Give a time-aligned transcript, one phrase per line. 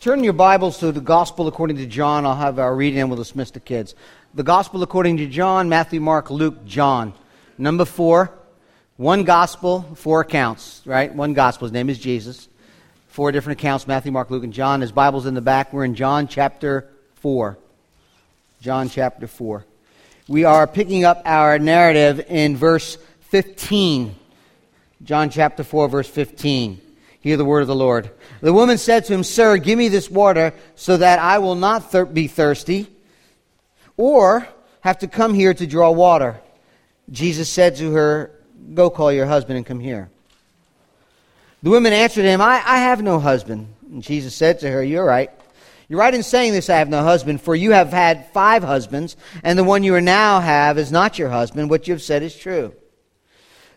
[0.00, 2.24] Turn your Bibles to the Gospel according to John.
[2.24, 3.96] I'll have our reading and we'll dismiss the kids.
[4.32, 7.12] The Gospel according to John, Matthew, Mark, Luke, John.
[7.58, 8.30] Number four,
[8.96, 11.12] one Gospel, four accounts, right?
[11.12, 11.66] One Gospel.
[11.66, 12.46] His name is Jesus.
[13.08, 14.82] Four different accounts Matthew, Mark, Luke, and John.
[14.82, 15.72] His Bible's in the back.
[15.72, 17.58] We're in John chapter 4.
[18.60, 19.64] John chapter 4.
[20.28, 22.98] We are picking up our narrative in verse
[23.30, 24.14] 15.
[25.02, 26.82] John chapter 4, verse 15.
[27.20, 28.10] Hear the word of the Lord.
[28.40, 31.90] The woman said to him, Sir, give me this water so that I will not
[31.90, 32.88] thir- be thirsty
[33.96, 34.46] or
[34.80, 36.40] have to come here to draw water.
[37.10, 38.30] Jesus said to her,
[38.74, 40.10] Go call your husband and come here.
[41.62, 43.74] The woman answered him, I, I have no husband.
[43.90, 45.30] And Jesus said to her, You're right.
[45.88, 49.16] You're right in saying this, I have no husband, for you have had five husbands,
[49.42, 51.70] and the one you are now have is not your husband.
[51.70, 52.74] What you have said is true.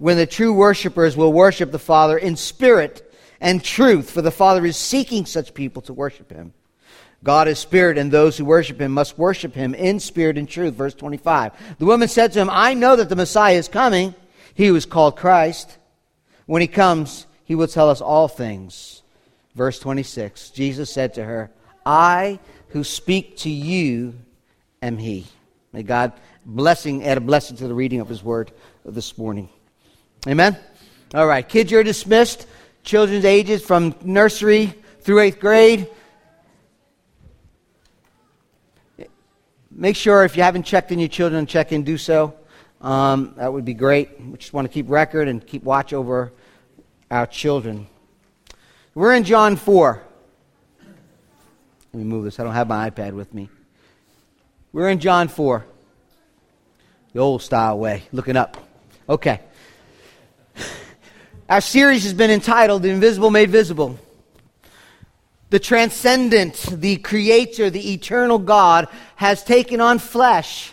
[0.00, 4.64] when the true worshippers will worship the Father in spirit and truth, for the Father
[4.64, 6.54] is seeking such people to worship him.
[7.22, 10.72] God is spirit, and those who worship him must worship him in spirit and truth.
[10.72, 11.76] Verse 25.
[11.78, 14.14] The woman said to him, I know that the Messiah is coming.
[14.54, 15.76] He was called Christ.
[16.46, 19.02] When he comes, he will tell us all things.
[19.54, 20.48] Verse 26.
[20.48, 21.50] Jesus said to her,
[21.84, 24.14] I who speak to you
[24.80, 25.26] am he.
[25.74, 26.14] May God
[26.46, 28.50] blessing add a blessing to the reading of his word
[28.86, 29.50] this morning.
[30.28, 30.58] Amen?
[31.14, 32.46] All right, kids, you're dismissed.
[32.82, 35.88] Children's ages from nursery through eighth grade.
[39.70, 42.34] Make sure if you haven't checked in your children, check in, do so.
[42.82, 44.20] Um, that would be great.
[44.20, 46.32] We just want to keep record and keep watch over
[47.10, 47.86] our children.
[48.94, 50.02] We're in John 4.
[50.82, 52.38] Let me move this.
[52.38, 53.48] I don't have my iPad with me.
[54.72, 55.64] We're in John 4.
[57.14, 58.56] The old style way, looking up.
[59.08, 59.40] Okay.
[61.50, 63.98] Our series has been entitled The Invisible Made Visible.
[65.48, 70.72] The transcendent, the creator, the eternal God has taken on flesh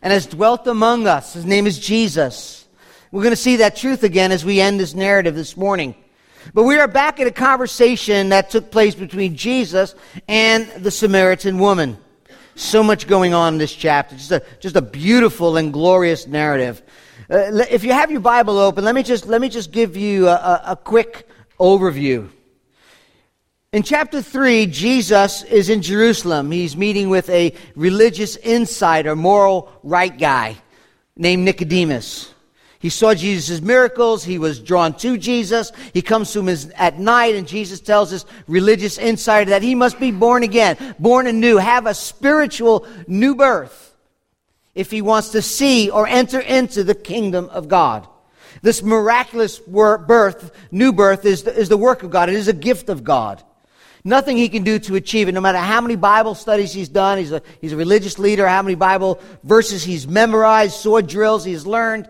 [0.00, 1.32] and has dwelt among us.
[1.32, 2.66] His name is Jesus.
[3.10, 5.96] We're going to see that truth again as we end this narrative this morning.
[6.52, 9.96] But we are back at a conversation that took place between Jesus
[10.28, 11.98] and the Samaritan woman.
[12.54, 14.14] So much going on in this chapter.
[14.14, 16.80] Just a, just a beautiful and glorious narrative.
[17.30, 20.28] Uh, if you have your Bible open, let me just, let me just give you
[20.28, 21.26] a, a, quick
[21.58, 22.28] overview.
[23.72, 26.50] In chapter 3, Jesus is in Jerusalem.
[26.50, 30.56] He's meeting with a religious insider, moral right guy
[31.16, 32.34] named Nicodemus.
[32.78, 34.22] He saw Jesus' miracles.
[34.22, 35.72] He was drawn to Jesus.
[35.94, 39.98] He comes to him at night, and Jesus tells this religious insider that he must
[39.98, 43.93] be born again, born anew, have a spiritual new birth
[44.74, 48.08] if he wants to see or enter into the kingdom of God.
[48.62, 52.28] This miraculous birth, new birth, is the, is the work of God.
[52.28, 53.42] It is a gift of God.
[54.04, 57.18] Nothing he can do to achieve it, no matter how many Bible studies he's done.
[57.18, 61.66] He's a, he's a religious leader, how many Bible verses he's memorized, sword drills he's
[61.66, 62.08] learned.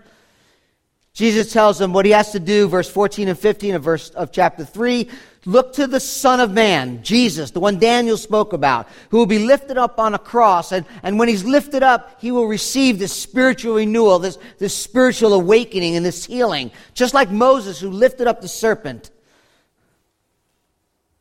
[1.13, 4.33] Jesus tells him what he has to do, verse 14 and 15 of, verse, of
[4.33, 5.09] chapter 3.
[5.47, 9.41] Look to the Son of Man, Jesus, the one Daniel spoke about, who will be
[9.41, 10.72] lifted up on a cross.
[10.72, 15.34] And, and when he's lifted up, he will receive this spiritual renewal, this, this spiritual
[15.34, 16.71] awakening and this healing.
[16.94, 19.10] Just like Moses, who lifted up the serpent.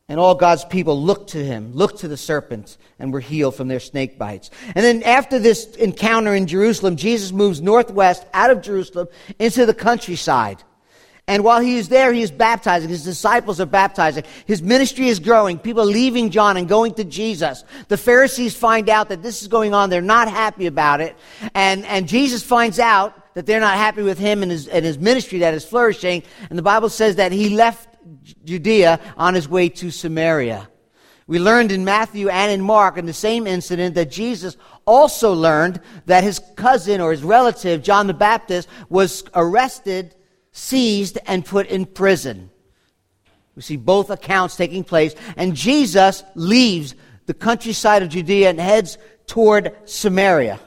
[0.08, 3.68] And all God's people looked to him, looked to the serpent, and were healed from
[3.68, 4.50] their snake bites.
[4.74, 9.08] And then after this encounter in Jerusalem, Jesus moves northwest out of Jerusalem
[9.38, 10.62] into the countryside.
[11.26, 12.90] And while he is there, he is baptizing.
[12.90, 14.24] His disciples are baptizing.
[14.44, 15.58] His ministry is growing.
[15.58, 17.64] People are leaving John and going to Jesus.
[17.88, 19.88] The Pharisees find out that this is going on.
[19.88, 21.16] They're not happy about it.
[21.54, 24.98] And, and Jesus finds out that they're not happy with him and his, and his
[24.98, 26.22] ministry that is flourishing.
[26.50, 27.96] And the Bible says that he left
[28.44, 30.68] Judea on his way to Samaria.
[31.26, 35.80] We learned in Matthew and in Mark in the same incident that Jesus also learned
[36.04, 40.14] that his cousin or his relative, John the Baptist, was arrested
[40.54, 42.48] seized, and put in prison.
[43.56, 46.94] We see both accounts taking place, and Jesus leaves
[47.26, 48.96] the countryside of Judea and heads
[49.26, 50.60] toward Samaria.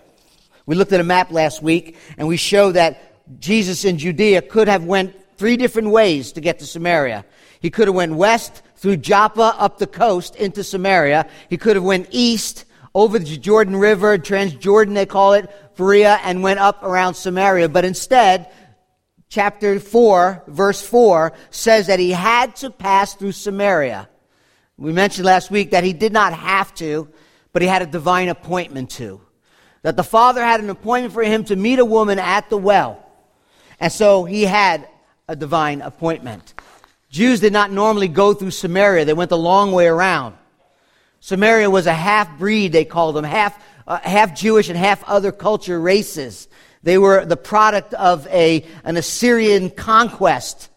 [0.66, 4.68] We looked at a map last week, and we show that Jesus in Judea could
[4.68, 7.26] have went three different ways to get to Samaria.
[7.62, 11.28] He could have went west through Joppa up the coast into Samaria.
[11.50, 16.44] He could have went east over the Jordan River, Transjordan they call it, Perea, and
[16.44, 17.70] went up around Samaria.
[17.70, 18.52] But instead,
[19.30, 24.10] chapter 4, verse 4 says that he had to pass through Samaria.
[24.78, 27.10] We mentioned last week that he did not have to,
[27.52, 29.22] but he had a divine appointment to.
[29.82, 33.04] That the Father had an appointment for him to meet a woman at the well.
[33.80, 34.88] And so he had
[35.28, 36.54] a divine appointment.
[37.10, 40.36] Jews did not normally go through Samaria, they went the long way around.
[41.20, 45.32] Samaria was a half breed, they called them, half, uh, half Jewish and half other
[45.32, 46.48] culture races.
[46.88, 50.70] They were the product of a, an Assyrian conquest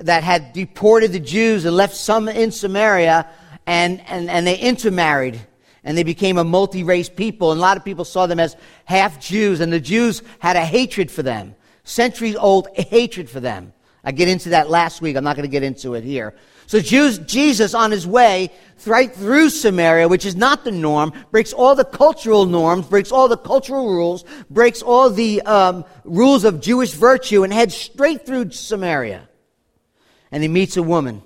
[0.00, 3.28] that had deported the Jews and left some in Samaria,
[3.66, 5.40] and, and, and they intermarried.
[5.82, 7.50] And they became a multi race people.
[7.50, 8.54] And a lot of people saw them as
[8.84, 13.72] half Jews, and the Jews had a hatred for them, centuries old hatred for them.
[14.02, 15.16] I get into that last week.
[15.16, 16.34] I'm not going to get into it here.
[16.66, 18.52] So Jesus on his way
[18.86, 23.26] right through Samaria, which is not the norm, breaks all the cultural norms, breaks all
[23.26, 28.52] the cultural rules, breaks all the um, rules of Jewish virtue, and heads straight through
[28.52, 29.28] Samaria.
[30.30, 31.22] And he meets a woman.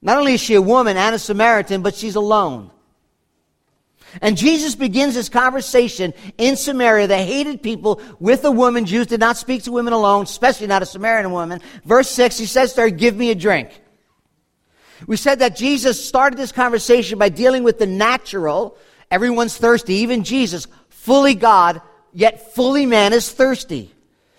[0.00, 2.70] Not only is she a woman and a Samaritan, but she's alone.
[4.22, 8.86] And Jesus begins this conversation in Samaria, the hated people, with a woman.
[8.86, 11.60] Jews did not speak to women alone, especially not a Samaritan woman.
[11.84, 13.70] Verse 6, he says to her, Give me a drink.
[15.06, 18.76] We said that Jesus started this conversation by dealing with the natural.
[19.10, 21.80] Everyone's thirsty, even Jesus, fully God,
[22.12, 23.94] yet fully man, is thirsty.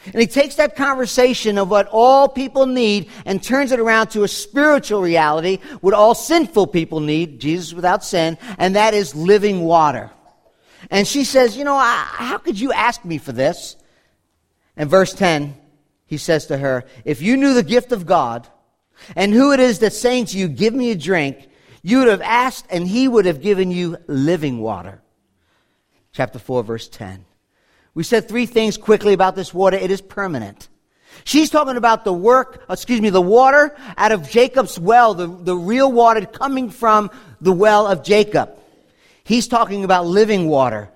[0.06, 4.24] And he takes that conversation of what all people need and turns it around to
[4.24, 9.62] a spiritual reality, what all sinful people need, Jesus without sin, and that is living
[9.62, 10.10] water.
[10.90, 13.76] And she says, You know, I, how could you ask me for this?
[14.78, 15.56] And verse 10,
[16.06, 18.48] he says to her, If you knew the gift of God
[19.16, 21.50] and who it is that's saying to you, Give me a drink,
[21.82, 25.02] you would have asked and he would have given you living water.
[26.14, 27.26] Chapter 4, verse 10.
[27.94, 29.78] We said three things quickly about this water.
[29.78, 30.70] It is permanent.
[31.24, 35.56] She's talking about the work, excuse me, the water out of Jacob's well, the, the
[35.56, 38.58] real water coming from the well of Jacob.
[39.24, 40.90] He's talking about living water.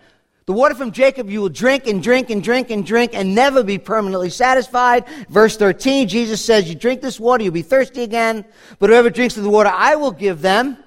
[0.45, 3.63] The water from Jacob you will drink and drink and drink and drink and never
[3.63, 5.05] be permanently satisfied.
[5.29, 8.43] Verse 13, Jesus says, You drink this water, you'll be thirsty again.
[8.79, 10.77] But whoever drinks of the water I will give them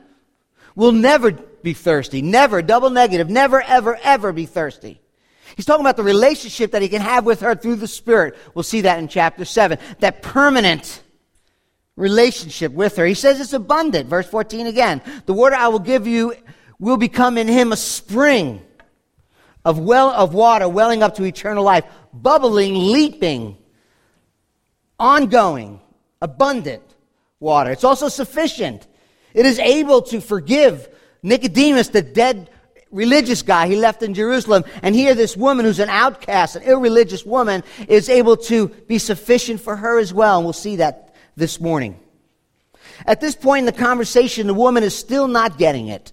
[0.75, 2.21] will never be thirsty.
[2.21, 5.01] Never, double negative, never, ever, ever be thirsty.
[5.55, 8.37] He's talking about the relationship that he can have with her through the Spirit.
[8.55, 9.79] We'll see that in chapter 7.
[10.01, 11.03] That permanent
[11.97, 13.07] relationship with her.
[13.07, 14.09] He says it's abundant.
[14.09, 15.01] Verse 14 again.
[15.27, 16.35] The water I will give you
[16.79, 18.63] will become in him a spring
[19.65, 23.57] of well of water welling up to eternal life, bubbling, leaping,
[24.99, 25.81] ongoing,
[26.21, 26.83] abundant
[27.41, 27.71] water.
[27.71, 28.87] It's also sufficient.
[29.35, 30.89] It is able to forgive
[31.23, 32.51] Nicodemus, the dead
[32.91, 34.65] religious guy he left in Jerusalem.
[34.83, 39.61] And here, this woman who's an outcast, an irreligious woman, is able to be sufficient
[39.61, 40.39] for her as well.
[40.39, 41.99] And we'll see that this morning.
[43.07, 46.13] At this point in the conversation, the woman is still not getting it.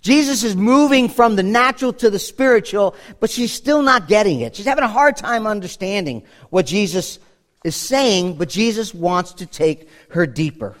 [0.00, 4.56] Jesus is moving from the natural to the spiritual, but she's still not getting it.
[4.56, 7.18] She's having a hard time understanding what Jesus
[7.64, 10.76] is saying, but Jesus wants to take her deeper.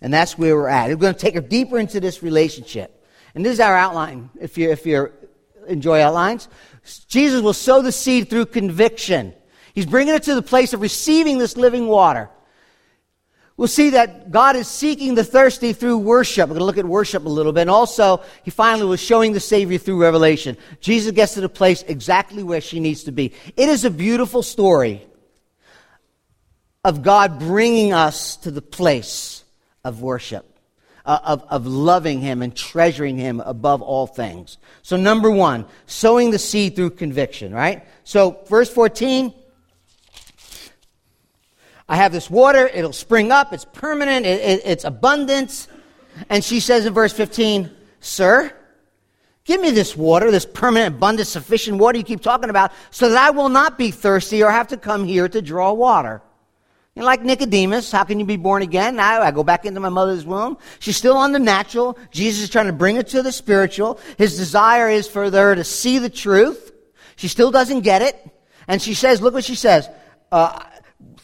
[0.00, 0.88] And that's where we're at.
[0.88, 3.03] We're going to take her deeper into this relationship.
[3.34, 5.12] And this is our outline, if you, if you
[5.66, 6.48] enjoy outlines.
[7.08, 9.34] Jesus will sow the seed through conviction.
[9.74, 12.30] He's bringing it to the place of receiving this living water.
[13.56, 16.48] We'll see that God is seeking the thirsty through worship.
[16.48, 17.62] We're going to look at worship a little bit.
[17.62, 20.56] And also, he finally was showing the Savior through revelation.
[20.80, 23.32] Jesus gets to the place exactly where she needs to be.
[23.56, 25.06] It is a beautiful story
[26.84, 29.44] of God bringing us to the place
[29.84, 30.53] of worship
[31.04, 34.58] uh, of, of loving Him and treasuring Him above all things.
[34.82, 37.84] So, number one, sowing the seed through conviction, right?
[38.04, 39.34] So, verse 14.
[41.86, 45.68] I have this water, it'll spring up, it's permanent, it, it, it's abundance.
[46.30, 47.70] And she says in verse 15,
[48.00, 48.54] Sir,
[49.44, 53.18] give me this water, this permanent, abundant, sufficient water you keep talking about, so that
[53.18, 56.22] I will not be thirsty or have to come here to draw water.
[56.96, 58.96] Know, like Nicodemus, how can you be born again?
[58.96, 60.58] Now I go back into my mother's womb.
[60.78, 61.98] She's still on the natural.
[62.12, 63.98] Jesus is trying to bring her to the spiritual.
[64.16, 66.72] His desire is for her to see the truth.
[67.16, 68.16] She still doesn't get it.
[68.68, 69.88] And she says, look what she says.
[70.30, 70.64] Uh,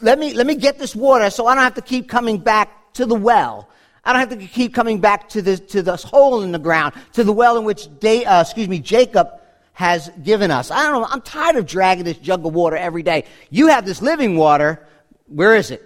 [0.01, 2.93] let me, let me get this water so I don't have to keep coming back
[2.95, 3.69] to the well.
[4.05, 6.95] I don't have to keep coming back to this, to this hole in the ground,
[7.13, 9.29] to the well in which, they, uh, excuse me, Jacob
[9.73, 10.71] has given us.
[10.71, 11.09] I don't know.
[11.09, 13.25] I'm tired of dragging this jug of water every day.
[13.51, 14.85] You have this living water.
[15.31, 15.83] Where is it?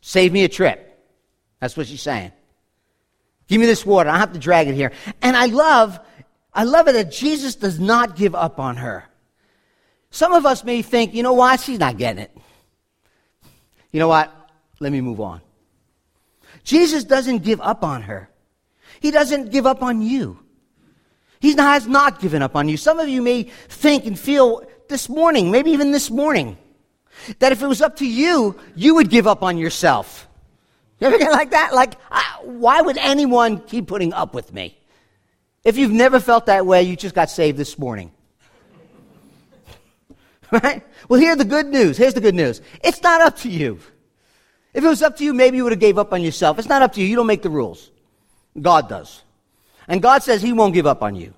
[0.00, 0.86] Save me a trip.
[1.60, 2.32] That's what she's saying.
[3.48, 4.08] Give me this water.
[4.08, 4.92] I have to drag it here.
[5.20, 5.98] And I love
[6.52, 9.04] I love it that Jesus does not give up on her.
[10.10, 11.60] Some of us may think, you know what?
[11.60, 12.36] She's not getting it.
[13.92, 14.32] You know what?
[14.80, 15.40] Let me move on.
[16.64, 18.28] Jesus doesn't give up on her.
[19.00, 20.38] He doesn't give up on you.
[21.40, 22.76] He has not given up on you.
[22.76, 26.58] Some of you may think and feel this morning, maybe even this morning,
[27.38, 30.28] that if it was up to you, you would give up on yourself.
[30.98, 31.74] You ever get like that?
[31.74, 32.00] Like,
[32.42, 34.76] why would anyone keep putting up with me?
[35.64, 38.12] If you've never felt that way, you just got saved this morning.
[40.50, 40.82] right?
[41.08, 41.96] Well, here's the good news.
[41.96, 42.60] Here's the good news.
[42.82, 43.78] It's not up to you.
[44.72, 46.58] If it was up to you, maybe you would have gave up on yourself.
[46.58, 47.06] It's not up to you.
[47.06, 47.90] You don't make the rules.
[48.60, 49.22] God does.
[49.88, 51.34] And God says he won't give up on you.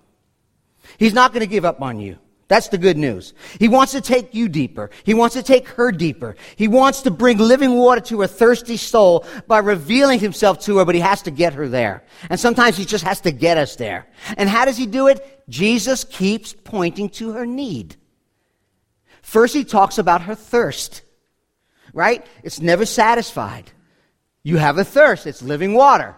[0.99, 2.19] He's not going to give up on you.
[2.53, 3.33] That's the good news.
[3.59, 4.91] He wants to take you deeper.
[5.05, 6.37] He wants to take her deeper.
[6.55, 10.85] He wants to bring living water to a thirsty soul by revealing himself to her,
[10.85, 12.05] but he has to get her there.
[12.29, 14.07] And sometimes he just has to get us there.
[14.37, 15.45] And how does he do it?
[15.49, 17.97] Jesus keeps pointing to her need.
[19.23, 21.01] First, he talks about her thirst,
[21.95, 22.23] right?
[22.43, 23.73] It's never satisfied.
[24.43, 25.27] You have a thirst.
[25.27, 26.17] It's living water.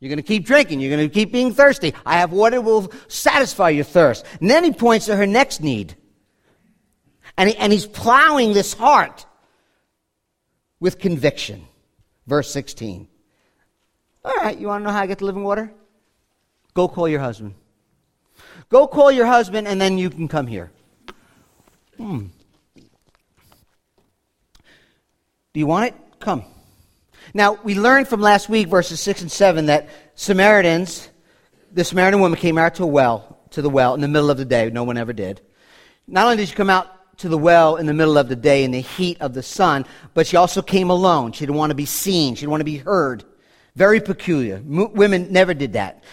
[0.00, 0.80] You're going to keep drinking.
[0.80, 1.94] You're going to keep being thirsty.
[2.04, 4.26] I have water will satisfy your thirst.
[4.40, 5.94] And then he points to her next need.
[7.38, 9.24] And, he, and he's plowing this heart
[10.80, 11.66] with conviction.
[12.26, 13.08] Verse 16.
[14.24, 15.72] All right, you want to know how I get the living water?
[16.74, 17.54] Go call your husband.
[18.68, 20.70] Go call your husband, and then you can come here.
[21.96, 22.26] Hmm.
[22.74, 22.82] Do
[25.60, 25.94] you want it?
[26.20, 26.44] Come.
[27.34, 31.08] Now, we learned from last week, verses 6 and 7, that Samaritans,
[31.72, 34.38] the Samaritan woman came out to a well, to the well in the middle of
[34.38, 34.70] the day.
[34.70, 35.40] No one ever did.
[36.06, 38.62] Not only did she come out to the well in the middle of the day
[38.64, 41.32] in the heat of the sun, but she also came alone.
[41.32, 42.34] She didn't want to be seen.
[42.34, 43.24] She didn't want to be heard.
[43.74, 44.56] Very peculiar.
[44.56, 46.04] M- women never did that.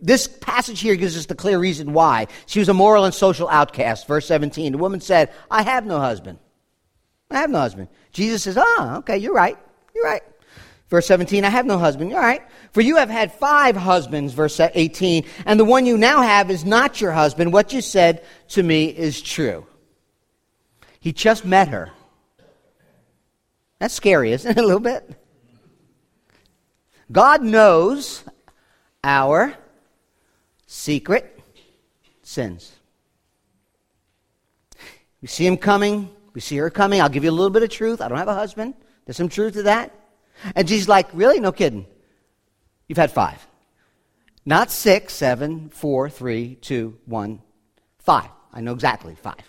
[0.00, 2.26] This passage here gives us the clear reason why.
[2.46, 4.06] She was a moral and social outcast.
[4.06, 4.72] Verse 17.
[4.72, 6.38] The woman said, I have no husband.
[7.30, 7.88] I have no husband.
[8.12, 9.58] Jesus says, Ah, okay, you're right.
[9.94, 10.22] You're right.
[10.88, 12.10] Verse 17, I have no husband.
[12.10, 12.42] You're right.
[12.72, 16.64] For you have had five husbands, verse 18, and the one you now have is
[16.64, 17.52] not your husband.
[17.52, 19.66] What you said to me is true.
[21.00, 21.90] He just met her.
[23.78, 24.58] That's scary, isn't it?
[24.62, 25.18] A little bit.
[27.10, 28.22] God knows
[29.02, 29.54] our
[30.66, 31.40] secret
[32.22, 32.72] sins.
[35.20, 36.10] We see him coming.
[36.34, 37.00] We see her coming.
[37.00, 38.00] I'll give you a little bit of truth.
[38.00, 38.74] I don't have a husband.
[39.04, 39.94] There's some truth to that.
[40.54, 41.40] And Jesus like, really?
[41.40, 41.86] No kidding.
[42.88, 43.46] You've had five.
[44.44, 47.40] Not six, seven, four, three, two, one,
[47.98, 48.28] five.
[48.52, 49.42] I know exactly five.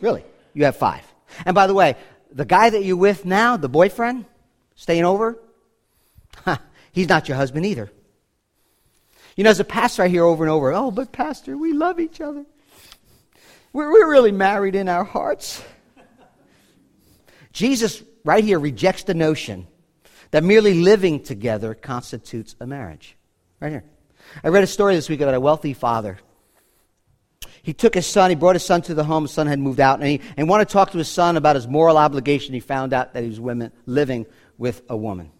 [0.00, 0.24] Really.
[0.54, 1.02] You have five.
[1.44, 1.96] And by the way,
[2.30, 4.26] the guy that you're with now, the boyfriend,
[4.74, 5.38] staying over,
[6.92, 7.90] he's not your husband either.
[9.36, 12.00] You know, as a pastor, I hear over and over, oh, but pastor, we love
[12.00, 12.44] each other.
[13.72, 15.62] We're, we're really married in our hearts.
[17.52, 19.66] Jesus right here rejects the notion
[20.32, 23.16] that merely living together constitutes a marriage.
[23.58, 23.84] Right here.
[24.44, 26.18] I read a story this week about a wealthy father.
[27.62, 29.24] He took his son, he brought his son to the home.
[29.24, 31.56] His son had moved out, and he and wanted to talk to his son about
[31.56, 32.52] his moral obligation.
[32.52, 34.26] He found out that he was women, living
[34.58, 35.30] with a woman.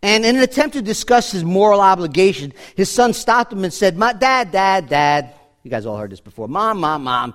[0.00, 3.96] And in an attempt to discuss his moral obligation, his son stopped him and said,
[3.96, 5.34] My dad, dad, dad.
[5.64, 6.46] You guys all heard this before.
[6.46, 7.34] Mom, mom, mom.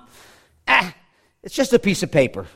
[0.66, 0.94] Ah,
[1.42, 2.46] it's just a piece of paper.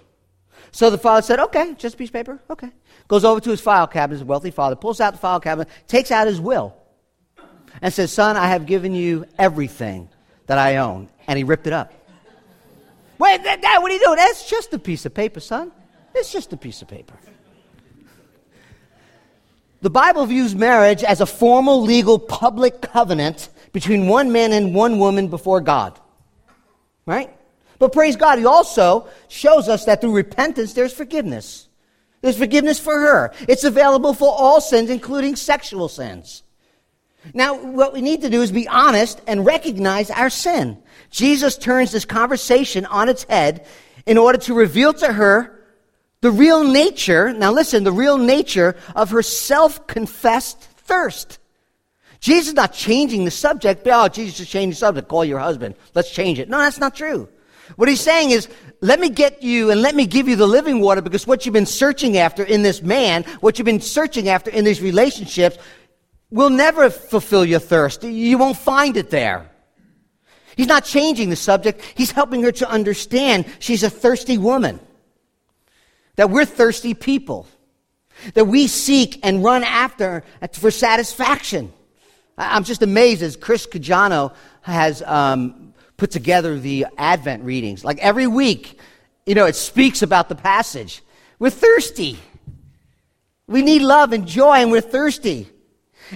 [0.76, 2.38] So the father said, Okay, just a piece of paper?
[2.50, 2.68] Okay.
[3.08, 6.10] Goes over to his file cabinet, his wealthy father, pulls out the file cabinet, takes
[6.10, 6.76] out his will,
[7.80, 10.10] and says, Son, I have given you everything
[10.48, 11.08] that I own.
[11.26, 11.94] And he ripped it up.
[13.16, 14.16] Wait, Dad, what are you doing?
[14.16, 15.72] That's just a piece of paper, son.
[16.14, 17.14] It's just a piece of paper.
[19.80, 24.98] The Bible views marriage as a formal, legal, public covenant between one man and one
[24.98, 25.98] woman before God.
[27.06, 27.34] Right?
[27.78, 31.68] But praise God, He also shows us that through repentance there's forgiveness.
[32.22, 33.32] There's forgiveness for her.
[33.48, 36.42] It's available for all sins, including sexual sins.
[37.34, 40.78] Now, what we need to do is be honest and recognize our sin.
[41.10, 43.66] Jesus turns this conversation on its head
[44.06, 45.56] in order to reveal to her
[46.20, 51.38] the real nature, now listen, the real nature of her self confessed thirst.
[52.20, 53.86] Jesus is not changing the subject.
[53.86, 55.08] Oh, Jesus is changing the subject.
[55.08, 55.74] Call your husband.
[55.94, 56.48] Let's change it.
[56.48, 57.28] No, that's not true.
[57.74, 58.48] What he's saying is,
[58.80, 61.52] let me get you and let me give you the living water because what you've
[61.52, 65.58] been searching after in this man, what you've been searching after in these relationships,
[66.30, 68.02] will never fulfill your thirst.
[68.04, 69.50] You won't find it there.
[70.56, 71.82] He's not changing the subject.
[71.94, 74.80] He's helping her to understand she's a thirsty woman.
[76.16, 77.46] That we're thirsty people.
[78.34, 81.72] That we seek and run after for satisfaction.
[82.38, 85.65] I'm just amazed as Chris Cajano has um,
[85.96, 87.84] put together the Advent readings.
[87.84, 88.78] Like every week,
[89.24, 91.02] you know, it speaks about the passage.
[91.38, 92.18] We're thirsty.
[93.46, 95.48] We need love and joy, and we're thirsty.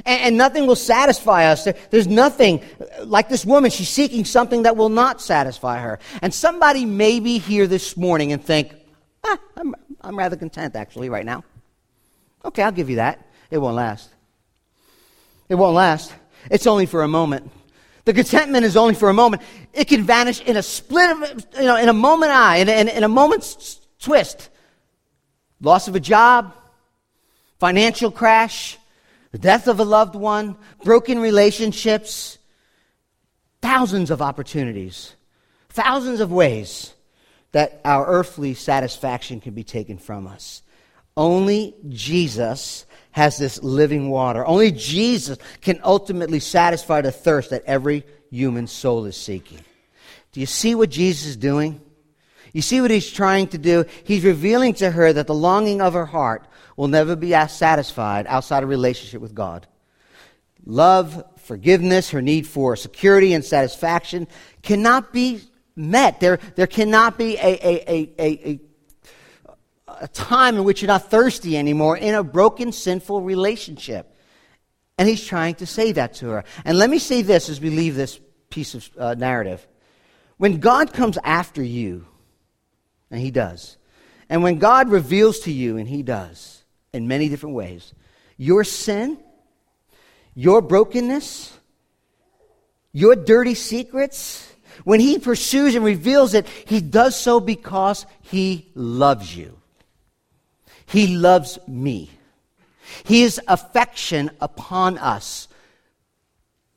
[0.05, 1.65] And, and nothing will satisfy us.
[1.65, 2.63] There, there's nothing
[3.05, 3.71] like this woman.
[3.71, 5.99] She's seeking something that will not satisfy her.
[6.23, 8.73] And somebody may be here this morning and think,
[9.25, 11.45] ah, I'm, I'm rather content actually right now.
[12.45, 13.27] Okay, I'll give you that.
[13.51, 14.11] It won't last.
[15.49, 16.13] It won't last.
[16.51, 17.51] It's only for a moment.
[18.05, 19.43] The contentment is only for a moment.
[19.73, 22.89] It can vanish in a split of, you know, in a moment eye, in, in,
[22.89, 24.49] in a moment's twist.
[25.61, 26.55] Loss of a job,
[27.59, 28.79] financial crash,
[29.33, 32.39] the death of a loved one, broken relationships,
[33.61, 35.15] thousands of opportunities,
[35.69, 36.95] thousands of ways
[37.53, 40.63] that our earthly satisfaction can be taken from us.
[41.17, 44.47] Only Jesus has this living water.
[44.47, 49.61] Only Jesus can ultimately satisfy the thirst that every human soul is seeking.
[50.33, 51.81] Do you see what Jesus is doing?
[52.53, 53.85] You see what he's trying to do?
[54.05, 58.63] He's revealing to her that the longing of her heart will never be satisfied outside
[58.63, 59.67] a relationship with God.
[60.65, 64.29] Love, forgiveness, her need for security and satisfaction
[64.63, 65.41] cannot be
[65.75, 66.21] met.
[66.21, 68.61] There, there cannot be a, a, a, a,
[70.01, 74.17] a time in which you're not thirsty anymore in a broken, sinful relationship.
[74.99, 76.45] And he's trying to say that to her.
[76.65, 79.67] And let me say this as we leave this piece of uh, narrative.
[80.37, 82.07] When God comes after you,
[83.11, 83.77] and he does,
[84.29, 87.95] and when God reveals to you, and he does, in many different ways,
[88.37, 89.19] your sin,
[90.35, 91.57] your brokenness,
[92.93, 94.51] your dirty secrets,
[94.85, 99.60] when he pursues and reveals it, he does so because he loves you.
[100.91, 102.11] He loves me.
[103.05, 105.47] His affection upon us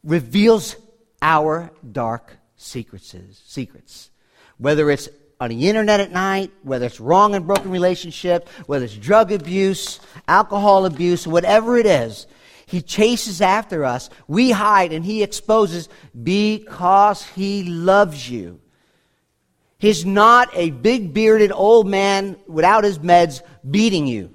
[0.03, 0.75] reveals
[1.21, 3.15] our dark secrets,
[3.45, 4.11] secrets.
[4.57, 8.95] Whether it's on the internet at night, whether it's wrong and broken relationship, whether it's
[8.95, 12.27] drug abuse, alcohol abuse, whatever it is,
[12.67, 14.09] he chases after us.
[14.27, 15.89] We hide and he exposes
[16.21, 18.59] because he loves you.
[19.83, 24.33] He's not a big bearded old man without his meds beating you.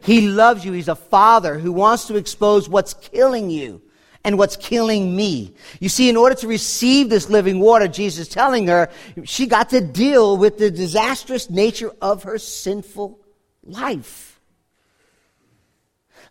[0.00, 0.70] He loves you.
[0.70, 3.82] He's a father who wants to expose what's killing you
[4.22, 5.52] and what's killing me.
[5.80, 8.88] You see, in order to receive this living water, Jesus telling her
[9.24, 13.18] she got to deal with the disastrous nature of her sinful
[13.64, 14.40] life.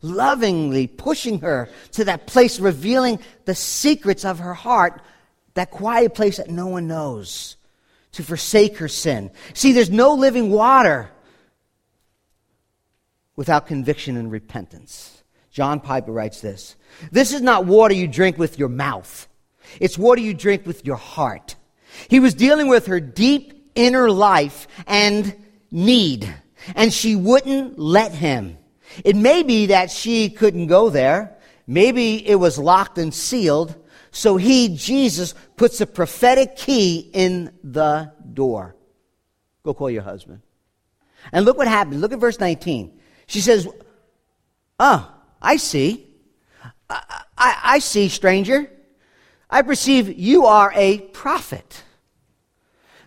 [0.01, 5.01] Lovingly pushing her to that place, revealing the secrets of her heart,
[5.57, 7.57] that quiet place that no one knows,
[8.11, 9.31] to forsake her sin.
[9.55, 11.09] See, there's no living water
[13.35, 15.23] without conviction and repentance.
[15.49, 16.75] John Piper writes this
[17.11, 19.27] This is not water you drink with your mouth,
[19.79, 21.55] it's water you drink with your heart.
[22.07, 25.35] He was dealing with her deep inner life and
[25.71, 26.31] need,
[26.75, 28.59] and she wouldn't let him.
[29.03, 31.35] It may be that she couldn't go there.
[31.65, 33.75] Maybe it was locked and sealed.
[34.17, 38.75] So he, Jesus, puts a prophetic key in the door.
[39.61, 40.41] Go call your husband.
[41.31, 42.01] And look what happened.
[42.01, 42.99] Look at verse 19.
[43.27, 43.67] She says,
[44.79, 46.07] Oh, I see.
[46.89, 48.71] I, I, I see, stranger.
[49.51, 51.83] I perceive you are a prophet.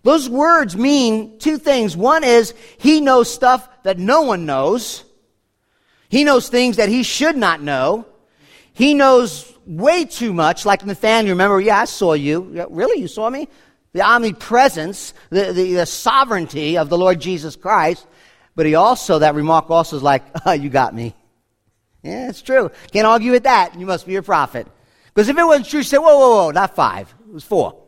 [0.04, 1.96] Those words mean two things.
[1.96, 5.04] One is he knows stuff that no one knows.
[6.08, 8.06] He knows things that he should not know.
[8.72, 11.32] He knows way too much, like Nathaniel.
[11.32, 12.66] Remember, yeah, I saw you.
[12.70, 13.00] Really?
[13.00, 13.48] You saw me?
[13.92, 18.06] The omnipresence, the, the, the sovereignty of the Lord Jesus Christ.
[18.56, 21.14] But he also, that remark also is like, oh, you got me.
[22.02, 22.70] Yeah, it's true.
[22.92, 23.78] Can't argue with that.
[23.78, 24.66] You must be a prophet.
[25.06, 27.14] Because if it wasn't true, say, whoa, whoa, whoa, not five.
[27.28, 27.80] It was four.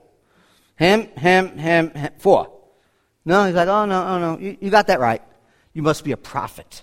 [0.77, 2.53] Him, him, him, him four.
[3.25, 5.23] No, he's like, oh, no, oh, no, you, you got that right.
[5.73, 6.83] You must be a prophet.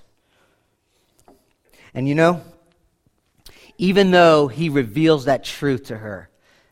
[1.94, 2.42] And you know,
[3.80, 6.30] even though he reveals that truth to her,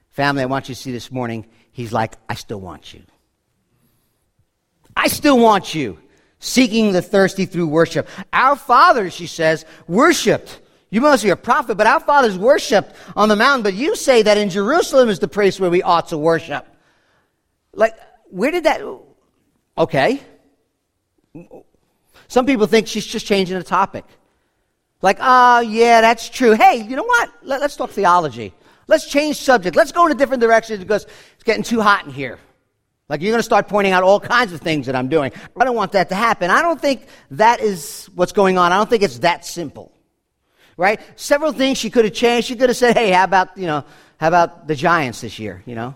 [0.09, 3.01] family, I want you to see this morning, he's like, I still want you.
[4.95, 5.97] I still want you
[6.39, 8.09] seeking the thirsty through worship.
[8.33, 10.59] Our fathers, she says, worshiped.
[10.89, 13.63] You must be a prophet, but our fathers worshiped on the mountain.
[13.63, 16.67] But you say that in Jerusalem is the place where we ought to worship.
[17.71, 18.81] Like, where did that?
[19.77, 20.21] Okay.
[22.27, 24.03] Some people think she's just changing the topic.
[25.01, 26.53] Like, oh, yeah, that's true.
[26.53, 27.31] Hey, you know what?
[27.43, 28.53] Let, us talk theology.
[28.87, 29.75] Let's change subject.
[29.75, 31.05] Let's go in a different direction because
[31.35, 32.39] it's getting too hot in here.
[33.09, 35.31] Like you're going to start pointing out all kinds of things that I'm doing.
[35.55, 36.51] I don't want that to happen.
[36.51, 38.73] I don't think that is what's going on.
[38.73, 39.93] I don't think it's that simple.
[40.77, 41.01] right?
[41.15, 42.47] Several things she could have changed.
[42.47, 43.83] She could have said, hey, how about, you know,
[44.17, 45.95] how about the Giants this year, you know?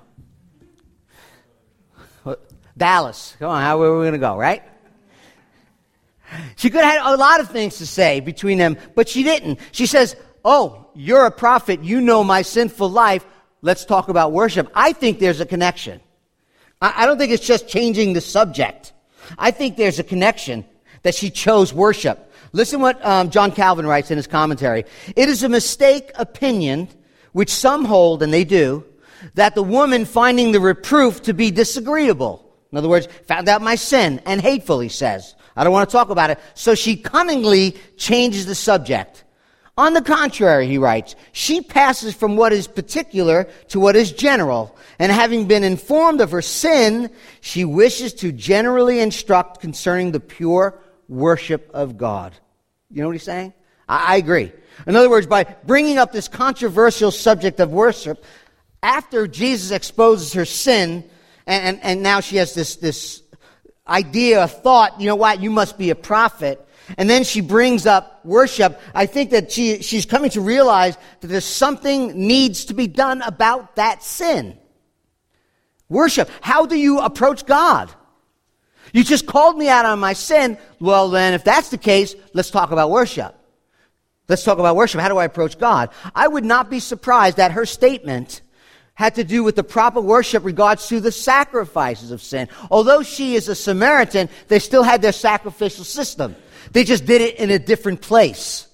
[2.77, 3.35] Dallas.
[3.37, 4.63] Come on, how are we going to go, right?
[6.55, 9.59] She could have had a lot of things to say between them, but she didn't.
[9.71, 11.83] She says, Oh, you're a prophet.
[11.83, 13.25] You know my sinful life.
[13.61, 14.71] Let's talk about worship.
[14.73, 16.01] I think there's a connection.
[16.81, 18.93] I don't think it's just changing the subject.
[19.37, 20.65] I think there's a connection
[21.03, 22.31] that she chose worship.
[22.53, 24.85] Listen what um, John Calvin writes in his commentary.
[25.15, 26.89] It is a mistake opinion,
[27.33, 28.83] which some hold, and they do,
[29.35, 32.51] that the woman finding the reproof to be disagreeable.
[32.71, 35.35] In other words, found out my sin and hateful, he says.
[35.55, 36.39] I don't want to talk about it.
[36.53, 39.23] So she cunningly changes the subject.
[39.77, 44.75] On the contrary, he writes, she passes from what is particular to what is general,
[44.99, 47.09] and having been informed of her sin,
[47.39, 52.33] she wishes to generally instruct concerning the pure worship of God.
[52.91, 53.53] You know what he's saying?
[53.87, 54.51] I, I agree.
[54.85, 58.23] In other words, by bringing up this controversial subject of worship,
[58.83, 61.09] after Jesus exposes her sin,
[61.47, 63.23] and, and, and now she has this, this
[63.91, 66.65] idea, a thought, you know what, you must be a prophet.
[66.97, 68.79] And then she brings up worship.
[68.93, 73.21] I think that she, she's coming to realize that there's something needs to be done
[73.21, 74.57] about that sin.
[75.89, 76.29] Worship.
[76.41, 77.91] How do you approach God?
[78.93, 80.57] You just called me out on my sin.
[80.79, 83.35] Well, then, if that's the case, let's talk about worship.
[84.27, 85.01] Let's talk about worship.
[85.01, 85.89] How do I approach God?
[86.15, 88.41] I would not be surprised that her statement
[89.01, 92.47] had to do with the proper worship regards to the sacrifices of sin.
[92.69, 96.35] Although she is a Samaritan, they still had their sacrificial system.
[96.71, 98.67] They just did it in a different place.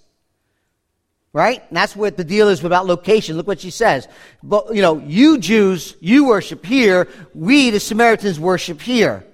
[1.31, 1.63] Right?
[1.69, 3.37] And that's what the deal is about location.
[3.37, 4.09] Look what she says.
[4.43, 7.07] But, you know, you Jews, you worship here.
[7.33, 9.25] We, the Samaritans, worship here.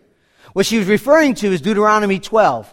[0.53, 2.71] What she was referring to is Deuteronomy 12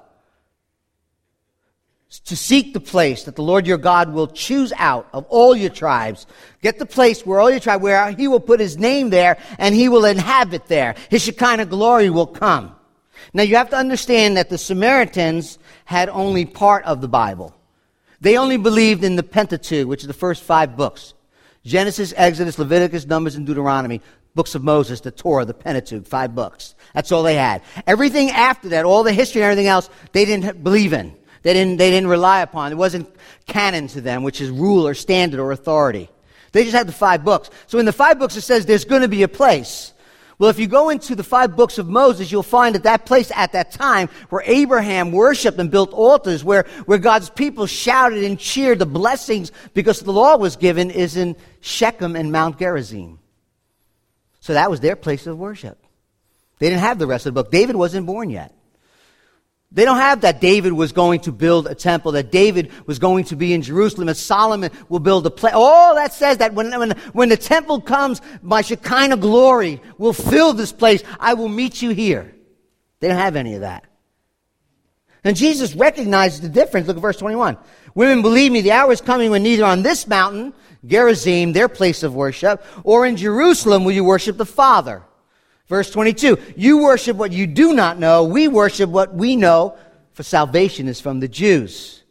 [2.11, 5.71] to seek the place that the Lord your God will choose out of all your
[5.71, 6.27] tribes.
[6.61, 9.75] Get the place where all your tribe, where he will put his name there and
[9.75, 10.97] he will inhabit there.
[11.09, 12.75] His Shekinah glory will come.
[13.33, 17.55] Now you have to understand that the Samaritans had only part of the Bible.
[18.21, 21.15] They only believed in the Pentateuch, which is the first five books.
[21.65, 24.01] Genesis, Exodus, Leviticus, Numbers, and Deuteronomy.
[24.35, 26.75] Books of Moses, the Torah, the Pentateuch, five books.
[26.95, 27.63] That's all they had.
[27.87, 31.17] Everything after that, all the history and everything else, they didn't believe in.
[31.43, 32.73] They didn't, they didn't rely upon.
[32.73, 33.15] It wasn't
[33.47, 36.11] canon to them, which is rule or standard or authority.
[36.53, 37.51] They just had the five books.
[37.67, 39.93] So in the five books it says there's going to be a place.
[40.39, 43.31] Well, if you go into the five books of Moses, you'll find that that place
[43.35, 48.39] at that time where Abraham worshiped and built altars, where, where God's people shouted and
[48.39, 53.19] cheered the blessings because the law was given, is in Shechem and Mount Gerizim.
[54.41, 55.79] So that was their place of worship.
[56.59, 57.53] They didn't have the rest of the book.
[57.53, 58.55] David wasn't born yet.
[59.73, 63.25] They don't have that David was going to build a temple, that David was going
[63.27, 65.55] to be in Jerusalem, and Solomon will build a place.
[65.55, 70.55] All that says that when, when, when the temple comes, my Shekinah glory will fill
[70.55, 71.05] this place.
[71.21, 72.35] I will meet you here.
[72.99, 73.85] They don't have any of that.
[75.23, 76.89] And Jesus recognizes the difference.
[76.89, 77.57] Look at verse 21.
[77.95, 80.53] Women, believe me, the hour is coming when neither on this mountain,
[80.85, 85.05] Gerizim, their place of worship, or in Jerusalem will you worship the Father.
[85.71, 88.25] Verse 22, you worship what you do not know.
[88.25, 89.79] We worship what we know,
[90.15, 92.03] for salvation is from the Jews.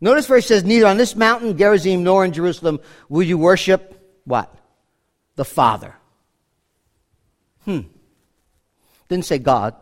[0.00, 4.50] Notice verse says, neither on this mountain, Gerizim, nor in Jerusalem will you worship what?
[5.36, 5.94] The Father.
[7.66, 7.80] Hmm.
[9.10, 9.74] Didn't say God.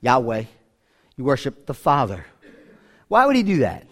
[0.00, 0.44] Yahweh.
[1.18, 2.24] You worship the Father.
[3.08, 3.86] Why would he do that?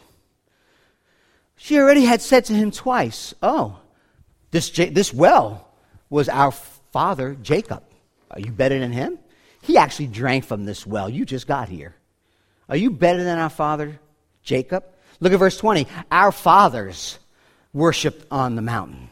[1.56, 3.80] She already had said to him twice, Oh,
[4.50, 5.68] this, this well
[6.08, 6.54] was our
[6.92, 7.82] father, Jacob.
[8.30, 9.18] Are you better than him?
[9.62, 11.08] He actually drank from this well.
[11.08, 11.94] You just got here.
[12.68, 13.98] Are you better than our father,
[14.42, 14.84] Jacob?
[15.20, 15.86] Look at verse 20.
[16.10, 17.18] Our fathers
[17.72, 19.10] worshiped on the mountain.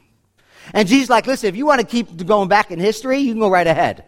[0.72, 3.40] And Jesus like, listen, if you want to keep going back in history, you can
[3.40, 4.04] go right ahead.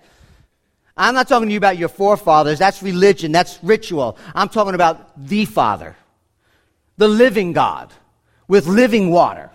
[0.97, 2.59] I'm not talking to you about your forefathers.
[2.59, 3.31] That's religion.
[3.31, 4.19] That's ritual.
[4.35, 5.97] I'm talking about the Father,
[6.97, 7.93] the living God
[8.49, 9.51] with living water.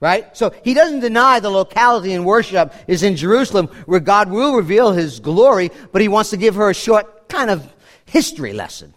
[0.00, 0.34] Right?
[0.34, 4.92] So he doesn't deny the locality in worship is in Jerusalem where God will reveal
[4.92, 7.70] his glory, but he wants to give her a short kind of
[8.06, 8.94] history lesson.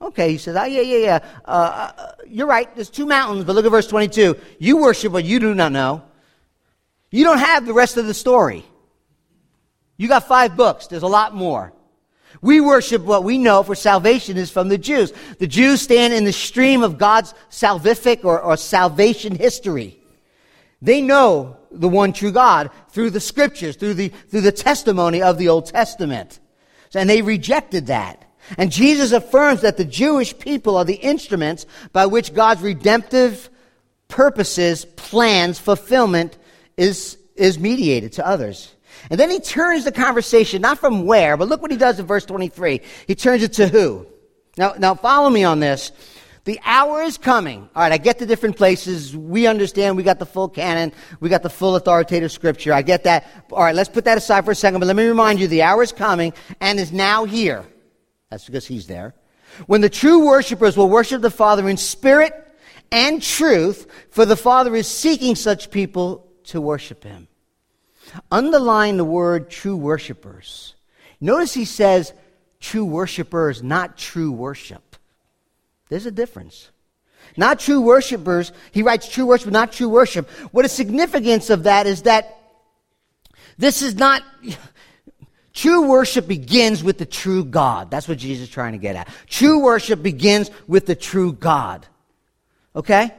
[0.00, 1.18] Okay, he says, oh, yeah, yeah, yeah.
[1.44, 2.74] Uh, uh, you're right.
[2.74, 4.36] There's two mountains, but look at verse 22.
[4.58, 6.02] You worship what you do not know.
[7.10, 8.64] You don't have the rest of the story.
[9.96, 10.88] You got five books.
[10.88, 11.72] There's a lot more.
[12.44, 15.14] We worship what we know for salvation is from the Jews.
[15.38, 19.98] The Jews stand in the stream of God's salvific or, or salvation history.
[20.82, 25.38] They know the one true God through the scriptures, through the, through the testimony of
[25.38, 26.38] the Old Testament.
[26.94, 28.30] And they rejected that.
[28.58, 33.48] And Jesus affirms that the Jewish people are the instruments by which God's redemptive
[34.08, 36.36] purposes, plans, fulfillment
[36.76, 38.74] is, is mediated to others.
[39.10, 42.06] And then he turns the conversation, not from where, but look what he does in
[42.06, 42.80] verse 23.
[43.06, 44.06] He turns it to who.
[44.56, 45.92] Now, now follow me on this.
[46.44, 47.68] The hour is coming.
[47.74, 49.16] All right, I get the different places.
[49.16, 50.92] We understand we got the full canon.
[51.20, 52.72] We got the full authoritative scripture.
[52.72, 53.26] I get that.
[53.50, 55.62] All right, let's put that aside for a second, but let me remind you the
[55.62, 57.64] hour is coming and is now here.
[58.28, 59.14] That's because he's there.
[59.66, 62.32] When the true worshipers will worship the Father in spirit
[62.92, 67.28] and truth, for the Father is seeking such people to worship him.
[68.30, 70.74] Underline the word true worshipers.
[71.20, 72.12] Notice he says
[72.60, 74.96] true worshipers, not true worship.
[75.88, 76.70] There's a difference.
[77.36, 78.52] Not true worshipers.
[78.72, 80.28] He writes true worship, not true worship.
[80.52, 82.38] What the significance of that is that
[83.58, 84.22] this is not,
[85.54, 87.90] true worship begins with the true God.
[87.90, 89.08] That's what Jesus is trying to get at.
[89.26, 91.86] True worship begins with the true God.
[92.76, 93.12] Okay?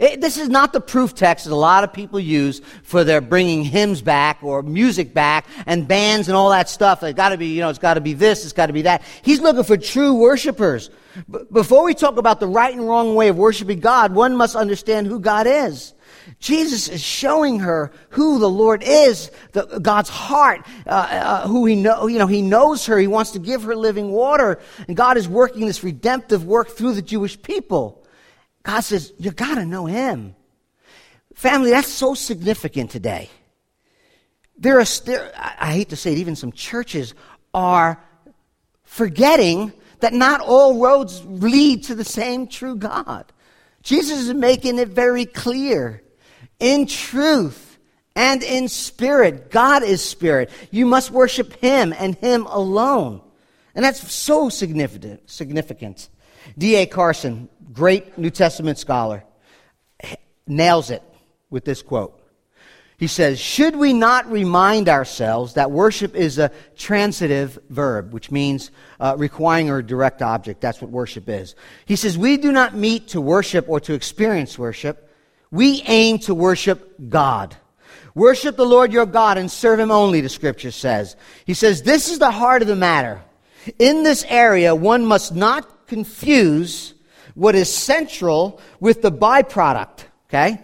[0.00, 3.20] It, this is not the proof text that a lot of people use for their
[3.20, 7.02] bringing hymns back or music back and bands and all that stuff.
[7.02, 8.82] It's got to be, you know, it's got to be this, it's got to be
[8.82, 9.02] that.
[9.20, 10.88] He's looking for true worshipers.
[11.30, 14.56] B- before we talk about the right and wrong way of worshiping God, one must
[14.56, 15.92] understand who God is.
[16.38, 21.74] Jesus is showing her who the Lord is, the, God's heart, uh, uh, who he
[21.74, 22.98] know, you know, he knows her.
[22.98, 26.94] He wants to give her living water, and God is working this redemptive work through
[26.94, 27.99] the Jewish people.
[28.62, 30.34] God says, you got to know Him.
[31.34, 33.30] Family, that's so significant today.
[34.58, 37.14] There are, there, I hate to say it, even some churches
[37.54, 38.02] are
[38.84, 43.32] forgetting that not all roads lead to the same true God.
[43.82, 46.02] Jesus is making it very clear.
[46.58, 47.78] In truth
[48.14, 50.50] and in spirit, God is spirit.
[50.70, 53.22] You must worship Him and Him alone.
[53.74, 55.30] And that's so significant.
[55.30, 56.08] significant.
[56.58, 56.86] D.A.
[56.86, 59.24] Carson, great New Testament scholar,
[60.46, 61.02] nails it
[61.50, 62.16] with this quote.
[63.00, 68.70] He says, Should we not remind ourselves that worship is a transitive verb, which means
[69.00, 70.60] uh, requiring a direct object?
[70.60, 71.54] That's what worship is.
[71.86, 75.10] He says, We do not meet to worship or to experience worship.
[75.50, 77.56] We aim to worship God.
[78.14, 81.16] Worship the Lord your God and serve him only, the scripture says.
[81.46, 83.22] He says, This is the heart of the matter.
[83.78, 86.92] In this area, one must not confuse
[87.34, 90.04] what is central with the byproduct.
[90.28, 90.60] Okay?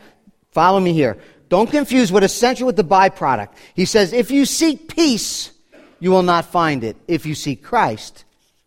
[0.50, 1.18] Follow me here.
[1.48, 3.50] Don't confuse what is central with the byproduct.
[3.74, 5.52] He says, if you seek peace,
[6.00, 6.96] you will not find it.
[7.06, 8.24] If you seek Christ,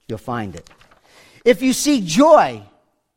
[0.07, 0.69] you'll find it.
[1.45, 2.63] If you seek joy,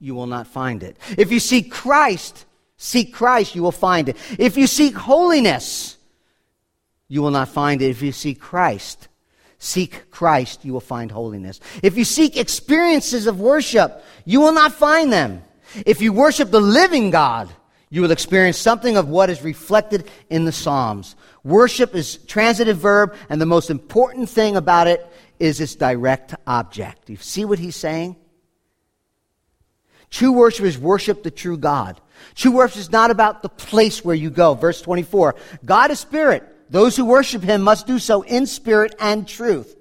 [0.00, 0.96] you will not find it.
[1.16, 2.44] If you seek Christ,
[2.76, 4.16] seek Christ, you will find it.
[4.38, 5.96] If you seek holiness,
[7.08, 7.90] you will not find it.
[7.90, 9.08] If you seek Christ,
[9.62, 11.60] Seek Christ, you will find holiness.
[11.84, 15.44] If you seek experiences of worship, you will not find them.
[15.86, 17.48] If you worship the living God,
[17.88, 21.14] you will experience something of what is reflected in the Psalms.
[21.44, 27.08] Worship is transitive verb, and the most important thing about it is its direct object.
[27.08, 28.16] You see what he's saying?
[30.10, 32.00] True worshipers worship the true God.
[32.34, 34.54] True worship is not about the place where you go.
[34.54, 35.36] Verse 24.
[35.64, 36.48] God is spirit.
[36.72, 39.76] Those who worship him must do so in spirit and truth.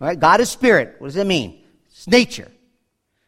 [0.00, 0.18] Right?
[0.18, 0.96] God is spirit.
[0.98, 1.62] What does that mean?
[1.86, 2.50] It's nature.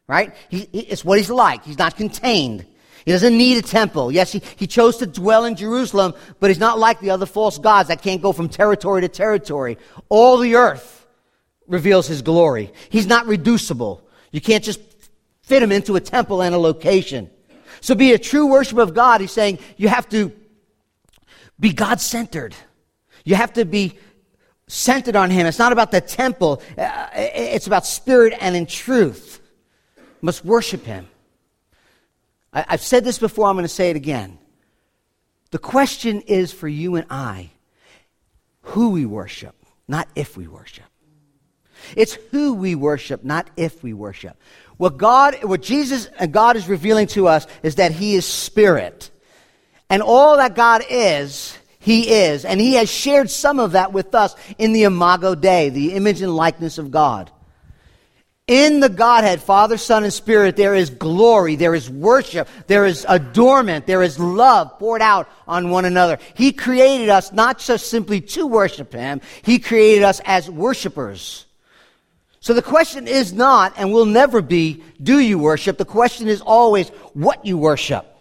[0.08, 0.34] Right?
[0.48, 1.64] He, it's what he's like.
[1.64, 2.66] He's not contained.
[3.04, 4.10] He doesn't need a temple.
[4.10, 7.56] Yes, he, he chose to dwell in Jerusalem, but he's not like the other false
[7.56, 9.78] gods that can't go from territory to territory.
[10.08, 11.06] All the earth
[11.68, 12.72] reveals his glory.
[12.88, 14.02] He's not reducible.
[14.32, 14.80] You can't just
[15.42, 17.30] fit him into a temple and a location.
[17.80, 19.20] So be a true worshiper of God.
[19.20, 20.32] He's saying you have to
[21.60, 22.56] be God centered.
[23.24, 23.98] You have to be
[24.66, 25.46] centered on Him.
[25.46, 29.40] It's not about the temple, uh, it's about spirit and in truth.
[29.96, 31.08] You must worship Him.
[32.52, 34.38] I've said this before, I'm going to say it again.
[35.50, 37.50] The question is for you and I
[38.62, 39.54] who we worship,
[39.88, 40.84] not if we worship.
[41.96, 44.36] It's who we worship, not if we worship.
[44.76, 49.10] What God, what Jesus and God is revealing to us is that He is spirit.
[49.90, 52.46] And all that God is, he is.
[52.46, 56.22] And He has shared some of that with us in the Imago Dei, the image
[56.22, 57.30] and likeness of God.
[58.46, 63.04] In the Godhead, Father, Son, and Spirit, there is glory, there is worship, there is
[63.06, 66.18] adornment, there is love poured out on one another.
[66.32, 71.44] He created us not just simply to worship Him, He created us as worshipers.
[72.40, 75.76] So the question is not, and will never be, do you worship?
[75.76, 78.13] The question is always what you worship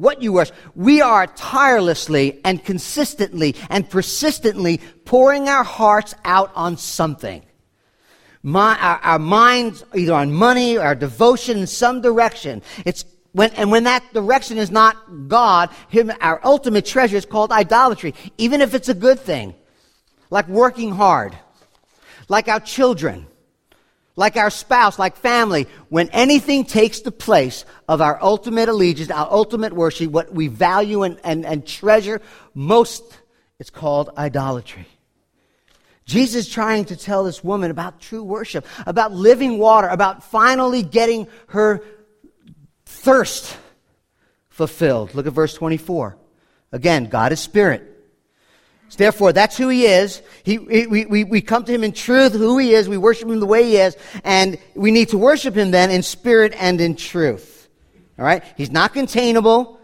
[0.00, 0.56] what you worship.
[0.74, 7.42] We are tirelessly and consistently and persistently pouring our hearts out on something.
[8.42, 12.62] My, our, our minds either on money or our devotion in some direction.
[12.86, 14.96] It's when, and when that direction is not
[15.28, 19.54] God, him, our ultimate treasure is called idolatry, even if it's a good thing.
[20.30, 21.36] Like working hard.
[22.28, 23.26] Like our children.
[24.20, 25.66] Like our spouse, like family.
[25.88, 31.04] When anything takes the place of our ultimate allegiance, our ultimate worship, what we value
[31.04, 32.20] and, and, and treasure
[32.52, 33.02] most,
[33.58, 34.86] it's called idolatry.
[36.04, 40.82] Jesus is trying to tell this woman about true worship, about living water, about finally
[40.82, 41.82] getting her
[42.84, 43.56] thirst
[44.50, 45.14] fulfilled.
[45.14, 46.18] Look at verse 24.
[46.72, 47.89] Again, God is spirit.
[48.96, 50.22] Therefore, that's who he is.
[50.42, 52.88] He, we, we, we come to him in truth, who he is.
[52.88, 53.96] We worship him the way he is.
[54.24, 57.68] And we need to worship him then in spirit and in truth.
[58.18, 58.42] All right?
[58.56, 59.80] He's not containable,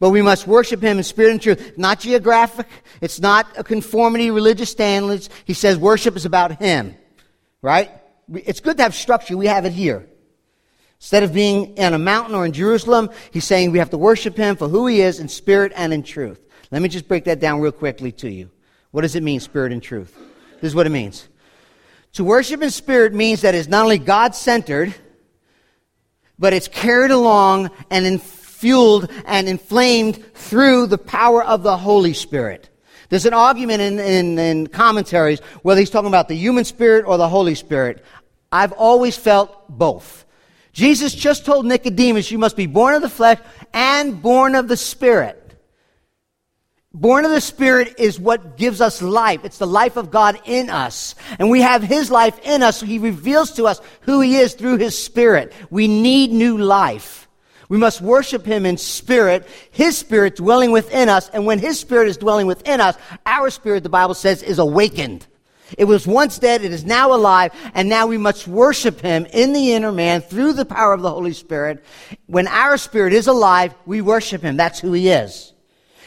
[0.00, 1.76] but we must worship him in spirit and truth.
[1.76, 2.68] Not geographic.
[3.00, 5.28] It's not a conformity religious standards.
[5.44, 6.96] He says worship is about him.
[7.60, 7.90] Right?
[8.32, 9.36] It's good to have structure.
[9.36, 10.08] We have it here.
[11.00, 14.36] Instead of being in a mountain or in Jerusalem, he's saying we have to worship
[14.36, 16.40] him for who he is in spirit and in truth.
[16.70, 18.50] Let me just break that down real quickly to you.
[18.90, 20.16] What does it mean, spirit and truth?
[20.60, 21.28] This is what it means.
[22.14, 24.94] To worship in spirit means that it's not only God centered,
[26.38, 32.70] but it's carried along and fueled and inflamed through the power of the Holy Spirit.
[33.08, 37.16] There's an argument in, in, in, commentaries whether he's talking about the human spirit or
[37.16, 38.04] the Holy Spirit.
[38.52, 40.26] I've always felt both.
[40.72, 43.38] Jesus just told Nicodemus, you must be born of the flesh
[43.72, 45.47] and born of the Spirit.
[47.00, 49.44] Born of the Spirit is what gives us life.
[49.44, 51.14] It's the life of God in us.
[51.38, 52.78] And we have His life in us.
[52.78, 55.52] So he reveals to us who He is through His Spirit.
[55.70, 57.28] We need new life.
[57.68, 61.28] We must worship Him in spirit, His Spirit dwelling within us.
[61.28, 65.24] And when His Spirit is dwelling within us, our spirit, the Bible says, is awakened.
[65.76, 69.52] It was once dead, it is now alive, and now we must worship him in
[69.52, 71.84] the inner man through the power of the Holy Spirit.
[72.26, 74.56] When our spirit is alive, we worship him.
[74.56, 75.52] That's who he is.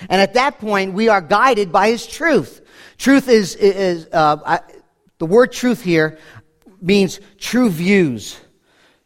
[0.09, 2.61] And at that point, we are guided by his truth.
[2.97, 4.59] Truth is, is uh, I,
[5.17, 6.17] the word truth here
[6.81, 8.39] means true views,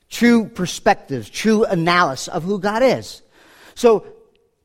[0.09, 3.21] true perspectives, true analysis of who God is.
[3.75, 4.05] So,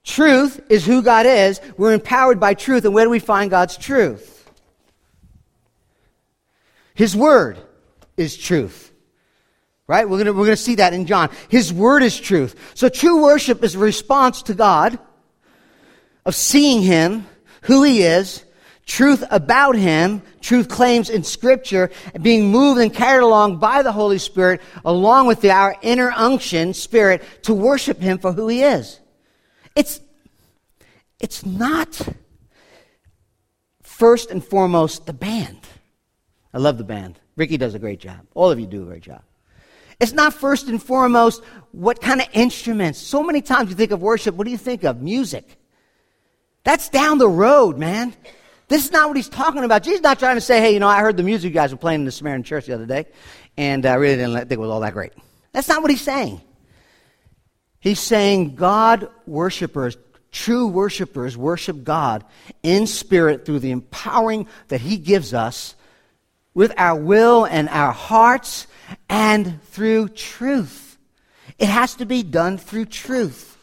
[0.05, 1.61] truth is who God is.
[1.77, 4.49] We're empowered by truth, and where do we find God's truth?
[6.95, 7.59] His word
[8.17, 8.93] is truth.
[9.87, 10.09] Right?
[10.09, 11.31] We're gonna, we're gonna see that in John.
[11.49, 12.55] His word is truth.
[12.75, 14.99] So true worship is a response to God
[16.25, 17.27] of seeing Him,
[17.63, 18.45] who He is,
[18.87, 24.19] truth about Him, truth claims in Scripture, being moved and carried along by the Holy
[24.19, 28.99] Spirit, along with the, our inner unction spirit, to worship Him for who He is.
[29.77, 30.01] It's,
[31.21, 32.01] it's not
[33.83, 35.61] first and foremost the band.
[36.53, 37.21] I love the band.
[37.37, 38.27] Ricky does a great job.
[38.35, 39.23] All of you do a great job.
[40.01, 42.99] It's not first and foremost what kind of instruments.
[42.99, 45.03] So many times you think of worship, what do you think of?
[45.03, 45.60] Music.
[46.65, 48.15] That's down the road, man.
[48.69, 49.83] This is not what he's talking about.
[49.83, 51.73] Jesus is not trying to say, hey, you know, I heard the music you guys
[51.73, 53.07] were playing in the Samaritan church the other day,
[53.57, 55.13] and I really didn't think it was all that great.
[55.53, 56.41] That's not what he's saying.
[57.81, 59.97] He's saying God worshipers,
[60.31, 62.25] true worshipers, worship God
[62.63, 65.75] in spirit through the empowering that he gives us
[66.55, 68.67] with our will and our hearts
[69.09, 70.99] and through truth.
[71.59, 73.57] It has to be done through truth.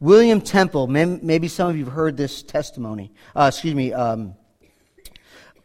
[0.00, 3.12] William Temple, maybe some of you have heard this testimony.
[3.34, 3.92] Uh, excuse me.
[3.92, 4.34] Um,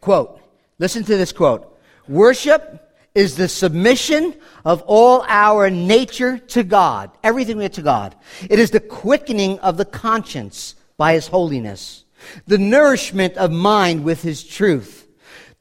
[0.00, 0.40] quote.
[0.78, 1.78] Listen to this quote.
[2.08, 2.78] Worship
[3.14, 7.10] is the submission of all our nature to God.
[7.22, 8.16] Everything we to God.
[8.48, 12.04] It is the quickening of the conscience by His holiness.
[12.46, 15.02] The nourishment of mind with His truth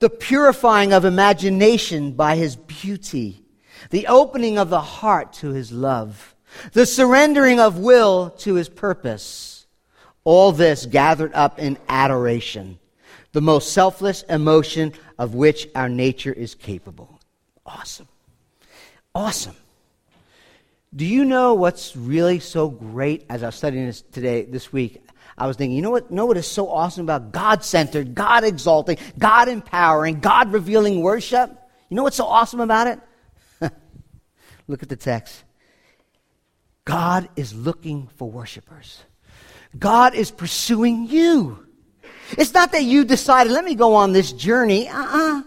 [0.01, 3.45] the purifying of imagination by his beauty,
[3.91, 6.30] the opening of the heart to his love,
[6.73, 9.65] the surrendering of will to his purpose.
[10.23, 12.79] All this gathered up in adoration,
[13.31, 17.19] the most selfless emotion of which our nature is capable.
[17.65, 18.07] Awesome.
[19.15, 19.55] Awesome.
[20.93, 25.05] Do you know what's really so great as I was studying this today, this week?
[25.37, 28.43] I was thinking, you know what, know what is so awesome about God centered, God
[28.43, 31.49] exalting, God empowering, God revealing worship?
[31.89, 32.99] You know what's so awesome about it?
[34.67, 35.43] Look at the text.
[36.85, 39.01] God is looking for worshipers.
[39.77, 41.65] God is pursuing you.
[42.37, 44.87] It's not that you decided, let me go on this journey.
[44.87, 45.39] Uh uh-uh.
[45.39, 45.43] uh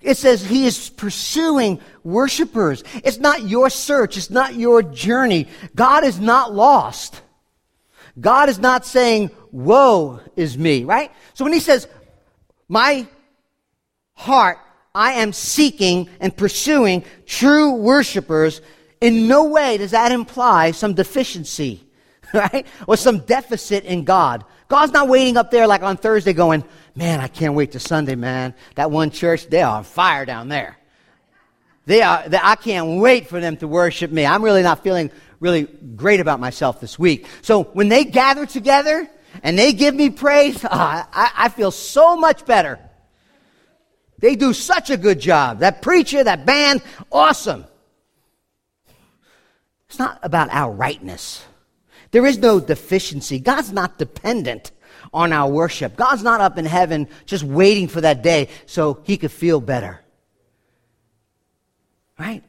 [0.00, 2.84] It says he is pursuing worshipers.
[3.04, 4.16] It's not your search.
[4.16, 5.48] It's not your journey.
[5.74, 7.20] God is not lost.
[8.18, 11.12] God is not saying, woe is me, right?
[11.34, 11.86] So when he says,
[12.68, 13.06] my
[14.14, 14.58] heart,
[14.94, 18.62] I am seeking and pursuing true worshipers,
[19.00, 21.86] in no way does that imply some deficiency,
[22.34, 22.66] right?
[22.86, 24.44] Or some deficit in God.
[24.68, 28.16] God's not waiting up there like on Thursday going, man, I can't wait to Sunday,
[28.16, 28.54] man.
[28.74, 30.76] That one church, they are on fire down there.
[31.84, 34.26] They are, they, I can't wait for them to worship me.
[34.26, 37.26] I'm really not feeling really great about myself this week.
[37.42, 39.08] So when they gather together
[39.42, 42.80] and they give me praise, oh, I, I feel so much better.
[44.18, 45.60] They do such a good job.
[45.60, 46.82] That preacher, that band,
[47.12, 47.66] awesome.
[49.96, 51.42] It's not about our rightness.
[52.10, 53.38] There is no deficiency.
[53.38, 54.70] God's not dependent
[55.10, 55.96] on our worship.
[55.96, 60.00] God's not up in heaven just waiting for that day so he could feel better.
[62.18, 62.44] Right?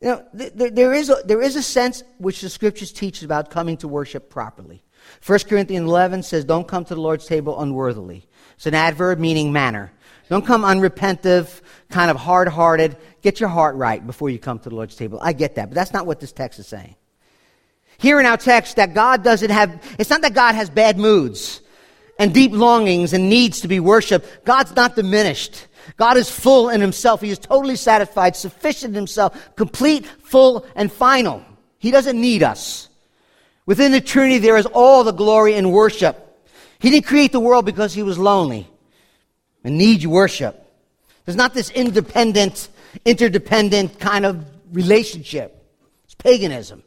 [0.00, 3.76] You know, there, is a, there is a sense which the scriptures teach about coming
[3.78, 4.84] to worship properly.
[5.26, 8.24] 1 Corinthians 11 says, Don't come to the Lord's table unworthily.
[8.54, 9.90] It's an adverb meaning manner.
[10.30, 12.96] Don't come unrepentive, kind of hard hearted.
[13.20, 15.18] Get your heart right before you come to the Lord's table.
[15.20, 16.94] I get that, but that's not what this text is saying.
[17.98, 21.60] Here in our text, that God doesn't have, it's not that God has bad moods
[22.16, 24.44] and deep longings and needs to be worshiped.
[24.44, 25.66] God's not diminished.
[25.96, 27.20] God is full in himself.
[27.20, 31.44] He is totally satisfied, sufficient in himself, complete, full, and final.
[31.78, 32.88] He doesn't need us.
[33.66, 36.40] Within the Trinity, there is all the glory and worship.
[36.78, 38.68] He didn't create the world because he was lonely
[39.64, 40.66] and needs worship.
[41.24, 42.68] There's not this independent,
[43.04, 45.64] interdependent kind of relationship.
[46.04, 46.82] It's paganism.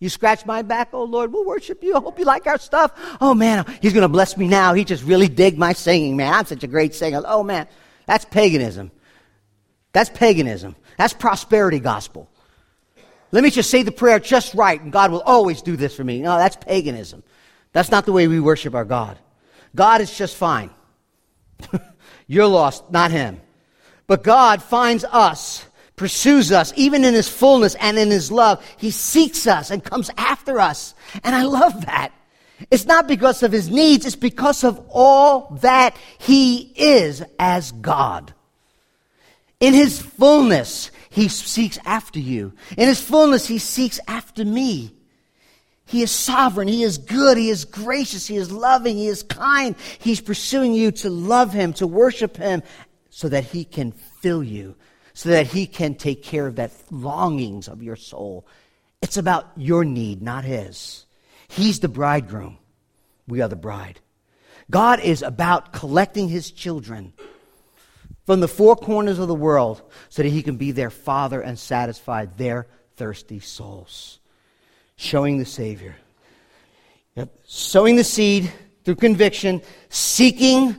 [0.00, 1.96] You scratch my back, oh Lord, we'll worship you.
[1.96, 2.92] I hope you like our stuff.
[3.20, 4.74] Oh man, he's going to bless me now.
[4.74, 6.34] He just really dig my singing, man.
[6.34, 7.22] I'm such a great singer.
[7.24, 7.68] Oh man.
[8.06, 8.90] That's paganism.
[9.92, 10.76] That's paganism.
[10.98, 12.28] That's prosperity gospel.
[13.32, 16.04] Let me just say the prayer just right, and God will always do this for
[16.04, 16.20] me.
[16.20, 17.22] No, that's paganism.
[17.72, 19.18] That's not the way we worship our God.
[19.74, 20.70] God is just fine.
[22.26, 23.40] You're lost, not Him.
[24.06, 25.64] But God finds us,
[25.96, 28.64] pursues us, even in His fullness and in His love.
[28.76, 30.94] He seeks us and comes after us.
[31.22, 32.12] And I love that.
[32.70, 38.32] It's not because of his needs, it's because of all that he is as God.
[39.60, 42.52] In his fullness, he seeks after you.
[42.76, 44.92] In his fullness, he seeks after me.
[45.86, 46.68] He is sovereign.
[46.68, 47.36] He is good.
[47.36, 48.26] He is gracious.
[48.26, 48.96] He is loving.
[48.96, 49.76] He is kind.
[49.98, 52.62] He's pursuing you to love him, to worship him,
[53.10, 54.76] so that he can fill you,
[55.12, 58.46] so that he can take care of that longings of your soul.
[59.02, 61.04] It's about your need, not his.
[61.48, 62.58] He's the bridegroom.
[63.28, 64.00] We are the bride.
[64.70, 67.12] God is about collecting his children
[68.24, 71.58] from the four corners of the world so that he can be their father and
[71.58, 72.66] satisfy their
[72.96, 74.20] thirsty souls.
[74.96, 75.96] Showing the Savior.
[77.16, 77.30] Yep.
[77.44, 78.52] Sowing the seed
[78.84, 80.76] through conviction, seeking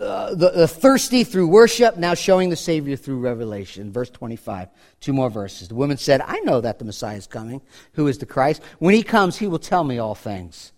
[0.00, 3.92] uh, the, the, thirsty through worship, now showing the Savior through revelation.
[3.92, 4.68] Verse 25,
[5.00, 5.68] two more verses.
[5.68, 7.60] The woman said, I know that the Messiah is coming,
[7.92, 8.62] who is the Christ.
[8.78, 10.72] When he comes, he will tell me all things.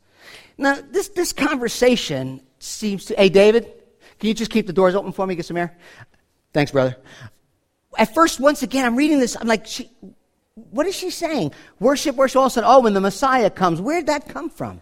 [0.58, 3.16] Now, this, this conversation seems to.
[3.16, 3.72] Hey, David,
[4.18, 5.34] can you just keep the doors open for me?
[5.34, 5.76] Get some air?
[6.52, 6.96] Thanks, brother.
[7.96, 9.36] At first, once again, I'm reading this.
[9.38, 9.90] I'm like, she,
[10.70, 11.52] what is she saying?
[11.78, 12.36] Worship, worship.
[12.36, 14.80] All of a sudden, oh, when the Messiah comes, where'd that come from?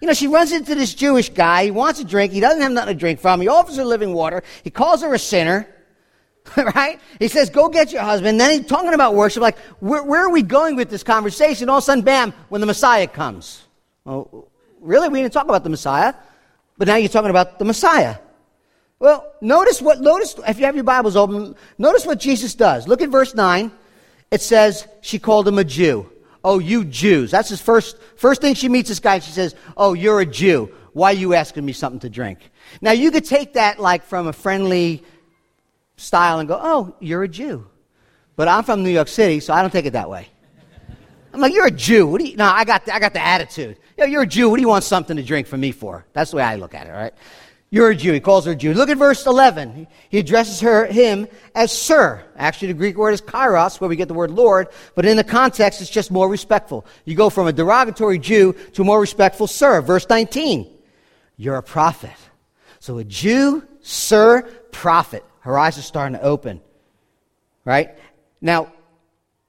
[0.00, 1.64] You know, she runs into this Jewish guy.
[1.64, 2.32] He wants a drink.
[2.32, 3.40] He doesn't have nothing to drink from.
[3.40, 4.42] He offers her living water.
[4.62, 5.68] He calls her a sinner.
[6.56, 7.00] right?
[7.18, 8.40] He says, go get your husband.
[8.40, 9.42] Then he's talking about worship.
[9.42, 11.68] Like, where, where, are we going with this conversation?
[11.68, 13.64] All of a sudden, bam, when the Messiah comes.
[14.04, 14.48] Well,
[14.80, 15.08] really?
[15.08, 16.14] We didn't talk about the Messiah.
[16.78, 18.16] But now you're talking about the Messiah.
[18.98, 22.88] Well, notice what, notice, if you have your Bibles open, notice what Jesus does.
[22.88, 23.70] Look at verse 9.
[24.30, 26.10] It says, she called him a Jew.
[26.42, 27.30] Oh, you Jews.
[27.30, 29.18] That's his first, first thing she meets this guy.
[29.18, 30.72] She says, Oh, you're a Jew.
[30.92, 32.38] Why are you asking me something to drink?
[32.80, 35.02] Now, you could take that like from a friendly
[35.96, 37.66] style and go, Oh, you're a Jew.
[38.36, 40.28] But I'm from New York City, so I don't take it that way.
[41.34, 42.06] I'm like, You're a Jew.
[42.06, 43.78] What do you, no, I got, the, I got the attitude.
[43.98, 44.48] You're a Jew.
[44.48, 46.06] What do you want something to drink from me for?
[46.12, 47.14] That's the way I look at it, all right?
[47.70, 48.12] You're a Jew.
[48.12, 48.74] He calls her a Jew.
[48.74, 49.88] Look at verse 11.
[50.08, 52.22] He addresses her, him as sir.
[52.36, 55.24] Actually, the Greek word is kurios, where we get the word Lord, but in the
[55.24, 56.86] context, it's just more respectful.
[57.04, 59.80] You go from a derogatory Jew to a more respectful sir.
[59.80, 60.72] Verse 19.
[61.36, 62.14] You're a prophet.
[62.78, 65.24] So a Jew, sir, prophet.
[65.40, 66.60] Her eyes are starting to open.
[67.64, 67.98] Right?
[68.40, 68.72] Now,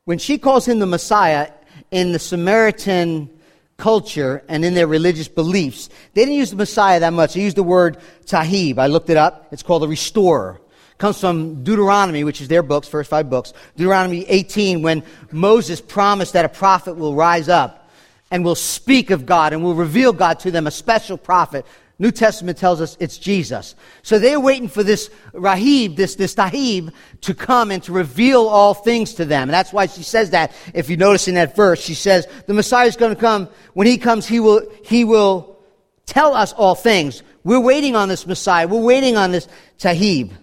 [0.05, 1.51] when she calls him the Messiah,
[1.91, 3.29] in the Samaritan
[3.77, 5.89] culture and in their religious beliefs.
[6.13, 7.35] They didn't use the Messiah that much.
[7.35, 8.79] They used the word Taheb.
[8.79, 9.47] I looked it up.
[9.51, 10.59] It's called the restorer.
[10.91, 13.53] It comes from Deuteronomy, which is their books, first five books.
[13.75, 17.89] Deuteronomy 18, when Moses promised that a prophet will rise up
[18.31, 21.65] and will speak of God and will reveal God to them, a special prophet
[21.99, 23.73] New Testament tells us it's Jesus.
[24.03, 28.75] So they're waiting for this Rahib, this, this Taheb, to come and to reveal all
[28.75, 29.43] things to them.
[29.43, 30.51] And that's why she says that.
[30.75, 33.49] If you notice in that verse, she says, the Messiah is going to come.
[33.73, 35.57] When he comes, he will, he will
[36.05, 37.23] tell us all things.
[37.43, 38.67] We're waiting on this Messiah.
[38.67, 39.47] We're waiting on this
[39.79, 40.33] Taheb.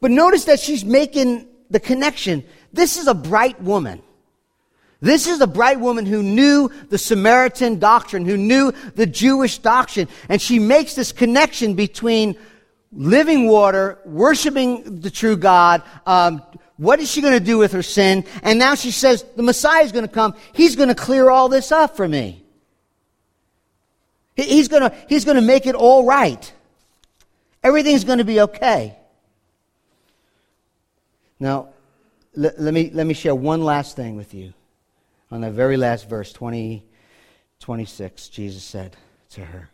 [0.00, 2.44] But notice that she's making the connection.
[2.72, 4.02] This is a bright woman.
[5.00, 10.08] This is a bright woman who knew the Samaritan doctrine, who knew the Jewish doctrine.
[10.28, 12.36] And she makes this connection between
[12.92, 16.42] living water, worshiping the true God, um,
[16.78, 18.24] what is she going to do with her sin?
[18.42, 20.34] And now she says, the Messiah is going to come.
[20.52, 22.44] He's going to clear all this up for me.
[24.34, 26.52] He's going to, he's going to make it all right.
[27.62, 28.96] Everything's going to be okay.
[31.40, 31.68] Now,
[32.34, 34.52] let, me, let me share one last thing with you
[35.30, 36.84] on the very last verse, 20,
[37.60, 38.96] 26, Jesus said
[39.30, 39.70] to her.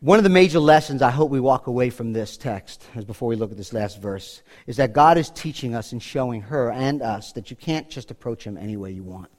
[0.00, 3.26] One of the major lessons I hope we walk away from this text, as before
[3.26, 6.70] we look at this last verse, is that God is teaching us and showing her
[6.70, 9.30] and us that you can't just approach Him any way you want.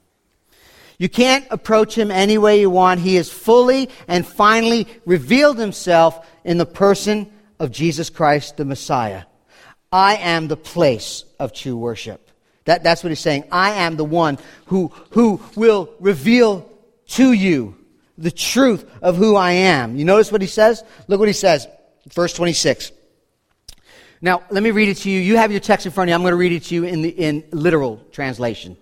[0.98, 2.98] You can't approach Him any way you want.
[2.98, 9.22] He has fully and finally revealed Himself in the person of Jesus Christ, the Messiah.
[9.92, 12.25] I am the place of true worship.
[12.66, 13.44] That, that's what he's saying.
[13.50, 16.68] I am the one who, who will reveal
[17.08, 17.76] to you
[18.18, 19.96] the truth of who I am.
[19.96, 20.82] You notice what he says?
[21.08, 21.66] Look what he says.
[22.12, 22.92] Verse 26.
[24.20, 25.20] Now, let me read it to you.
[25.20, 26.14] You have your text in front of you.
[26.16, 28.76] I'm going to read it to you in the in literal translation.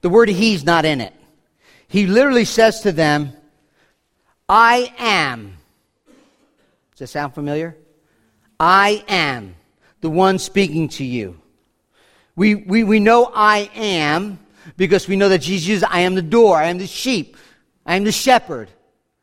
[0.00, 1.14] The word he's not in it.
[1.88, 3.32] He literally says to them,
[4.48, 5.56] I am.
[6.92, 7.76] Does that sound familiar?
[8.58, 9.54] I am
[10.00, 11.41] the one speaking to you.
[12.42, 14.40] We, we, we know I am
[14.76, 17.36] because we know that Jesus I am the door, I am the sheep,
[17.86, 18.68] I am the shepherd.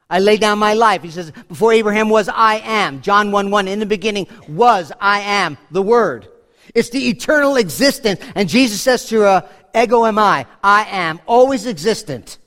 [0.09, 1.01] I lay down my life.
[1.01, 3.01] He says, before Abraham was, I am.
[3.01, 6.30] John 1 1, in the beginning was, I am, the Word.
[6.74, 8.22] It's the eternal existence.
[8.36, 12.38] And Jesus says to her, Ego eimi, I am, always existent.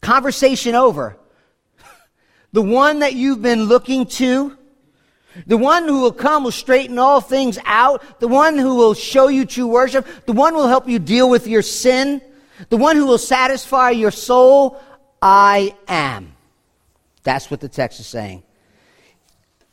[0.00, 1.16] Conversation over.
[2.52, 4.55] The one that you've been looking to,
[5.46, 8.20] the one who will come will straighten all things out.
[8.20, 10.06] The one who will show you true worship.
[10.26, 12.22] The one who will help you deal with your sin.
[12.68, 14.80] The one who will satisfy your soul.
[15.20, 16.34] I am.
[17.22, 18.42] That's what the text is saying.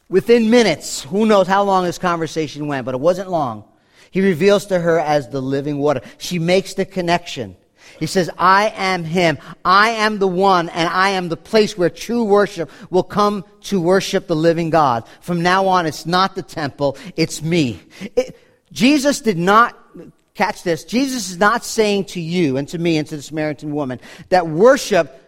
[0.09, 3.63] Within minutes, who knows how long this conversation went, but it wasn't long.
[4.11, 6.01] He reveals to her as the living water.
[6.17, 7.55] She makes the connection.
[7.99, 9.37] He says, I am Him.
[9.63, 13.79] I am the one, and I am the place where true worship will come to
[13.79, 15.05] worship the living God.
[15.21, 17.79] From now on, it's not the temple, it's me.
[18.15, 18.37] It,
[18.71, 19.77] Jesus did not,
[20.33, 23.71] catch this, Jesus is not saying to you and to me and to the Samaritan
[23.71, 25.19] woman that worship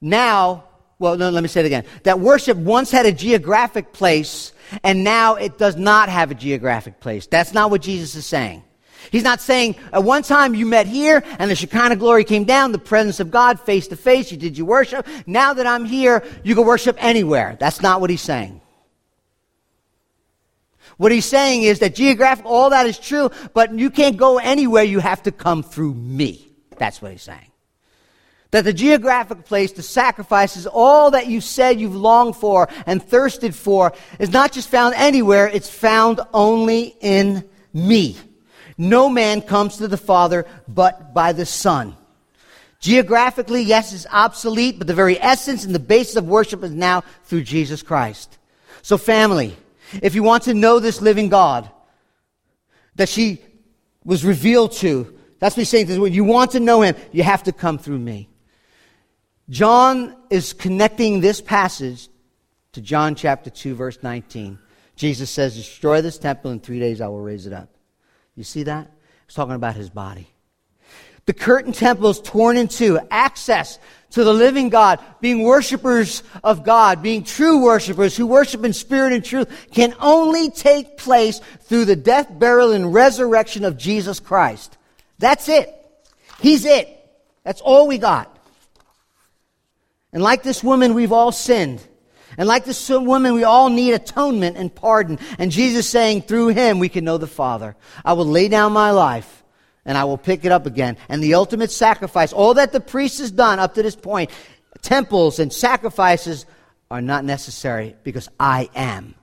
[0.00, 0.64] now,
[0.98, 4.52] well, no, let me say it again, that worship once had a geographic place,
[4.82, 7.26] and now it does not have a geographic place.
[7.26, 8.62] That's not what Jesus is saying.
[9.10, 12.72] He's not saying, at one time you met here and the Shekinah glory came down,
[12.72, 15.06] the presence of God face to face, you did your worship.
[15.26, 17.56] Now that I'm here, you can worship anywhere.
[17.58, 18.60] That's not what he's saying.
[20.96, 24.82] What he's saying is that geographic, all that is true, but you can't go anywhere,
[24.82, 26.48] you have to come through me.
[26.76, 27.52] That's what he's saying.
[28.50, 33.54] That the geographic place, the sacrifices, all that you said you've longed for and thirsted
[33.54, 38.16] for is not just found anywhere, it's found only in me.
[38.78, 41.96] No man comes to the Father but by the Son.
[42.80, 47.02] Geographically, yes, it's obsolete, but the very essence and the basis of worship is now
[47.24, 48.38] through Jesus Christ.
[48.82, 49.56] So, family,
[50.00, 51.68] if you want to know this living God
[52.94, 53.42] that she
[54.04, 56.00] was revealed to, that's what he's saying.
[56.00, 58.28] When you want to know him, you have to come through me.
[59.50, 62.08] John is connecting this passage
[62.72, 64.58] to John chapter 2, verse 19.
[64.94, 67.70] Jesus says, Destroy this temple, in three days I will raise it up.
[68.38, 68.88] You see that?
[69.26, 70.28] He's talking about his body.
[71.26, 73.00] The curtain temple is torn in two.
[73.10, 73.80] Access
[74.12, 79.12] to the living God, being worshipers of God, being true worshipers who worship in spirit
[79.12, 84.78] and truth can only take place through the death, burial, and resurrection of Jesus Christ.
[85.18, 85.74] That's it.
[86.40, 86.88] He's it.
[87.42, 88.38] That's all we got.
[90.12, 91.84] And like this woman, we've all sinned.
[92.36, 95.18] And like this woman, we all need atonement and pardon.
[95.38, 97.74] And Jesus saying, through him, we can know the Father.
[98.04, 99.42] I will lay down my life
[99.84, 100.96] and I will pick it up again.
[101.08, 104.30] And the ultimate sacrifice, all that the priest has done up to this point,
[104.82, 106.44] temples and sacrifices
[106.90, 109.14] are not necessary because I am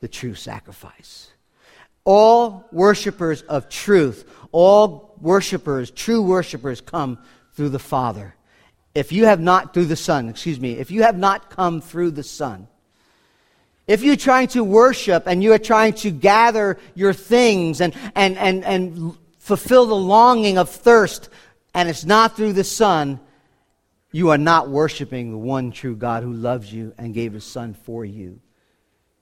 [0.00, 1.30] the true sacrifice.
[2.04, 7.18] All worshipers of truth, all worshipers, true worshipers come
[7.54, 8.34] through the Father.
[8.96, 12.12] If you have not, through the Son, excuse me, if you have not come through
[12.12, 12.66] the Son,
[13.86, 18.38] if you're trying to worship and you are trying to gather your things and, and,
[18.38, 21.28] and, and fulfill the longing of thirst,
[21.74, 23.20] and it's not through the Son,
[24.12, 27.74] you are not worshiping the one true God who loves you and gave his Son
[27.74, 28.40] for you.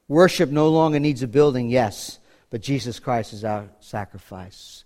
[0.06, 4.84] Worship no longer needs a building, yes, but Jesus Christ is our sacrifice.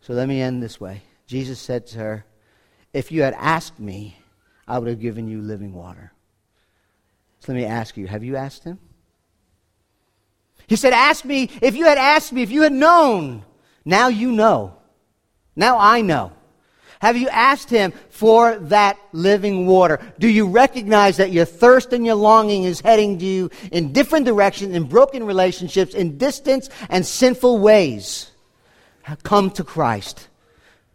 [0.00, 1.02] So let me end this way.
[1.26, 2.24] Jesus said to her,
[2.92, 4.16] If you had asked me,
[4.68, 6.12] I would have given you living water.
[7.40, 8.78] So let me ask you have you asked him?
[10.66, 13.44] He said, Ask me, if you had asked me, if you had known,
[13.84, 14.76] now you know.
[15.56, 16.32] Now I know.
[17.00, 19.98] Have you asked Him for that living water?
[20.20, 24.24] Do you recognize that your thirst and your longing is heading to you in different
[24.24, 28.30] directions, in broken relationships, in distance and sinful ways?
[29.24, 30.28] Come to Christ.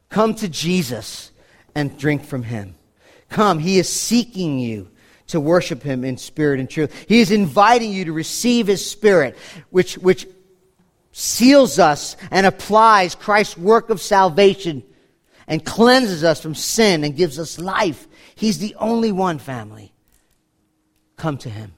[0.10, 1.32] Come to Jesus
[1.78, 2.74] and drink from Him.
[3.30, 4.90] Come, He is seeking you
[5.28, 7.06] to worship Him in spirit and truth.
[7.08, 9.38] He is inviting you to receive His Spirit,
[9.70, 10.26] which, which
[11.12, 14.82] seals us and applies Christ's work of salvation
[15.48, 18.08] and cleanses us from sin and gives us life.
[18.34, 19.94] He's the only one, family.
[21.16, 21.76] Come to Him.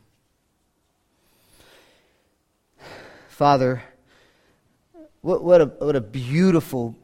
[3.27, 3.83] Father,
[5.19, 6.95] what, what, a, what a beautiful,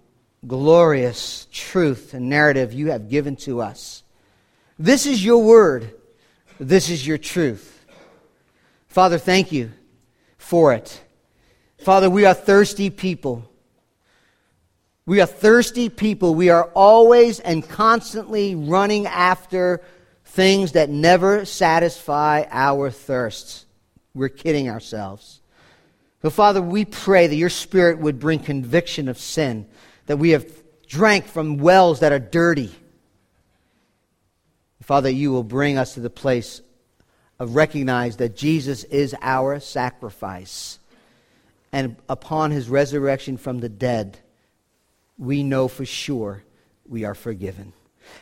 [0.47, 4.03] glorious truth and narrative you have given to us.
[4.77, 5.93] This is your word.
[6.59, 7.85] This is your truth.
[8.87, 9.71] Father, thank you
[10.37, 11.01] for it.
[11.79, 13.49] Father, we are thirsty people.
[15.05, 16.33] We are thirsty people.
[16.33, 19.81] We are always and constantly running after
[20.25, 23.65] things that never satisfy our thirsts.
[24.13, 25.41] We're kidding ourselves.
[26.21, 29.67] So, Father, we pray that your Spirit would bring conviction of sin,
[30.05, 30.45] that we have
[30.87, 32.71] drank from wells that are dirty.
[34.81, 36.61] Father, you will bring us to the place
[37.39, 40.79] of recognize that Jesus is our sacrifice.
[41.71, 44.19] And upon his resurrection from the dead,
[45.17, 46.43] we know for sure
[46.87, 47.73] we are forgiven.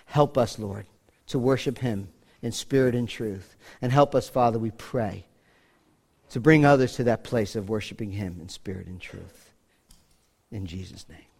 [0.05, 0.85] Help us, Lord,
[1.27, 2.07] to worship him
[2.41, 3.55] in spirit and truth.
[3.81, 5.25] And help us, Father, we pray,
[6.29, 9.53] to bring others to that place of worshiping him in spirit and truth.
[10.49, 11.32] In Jesus' name.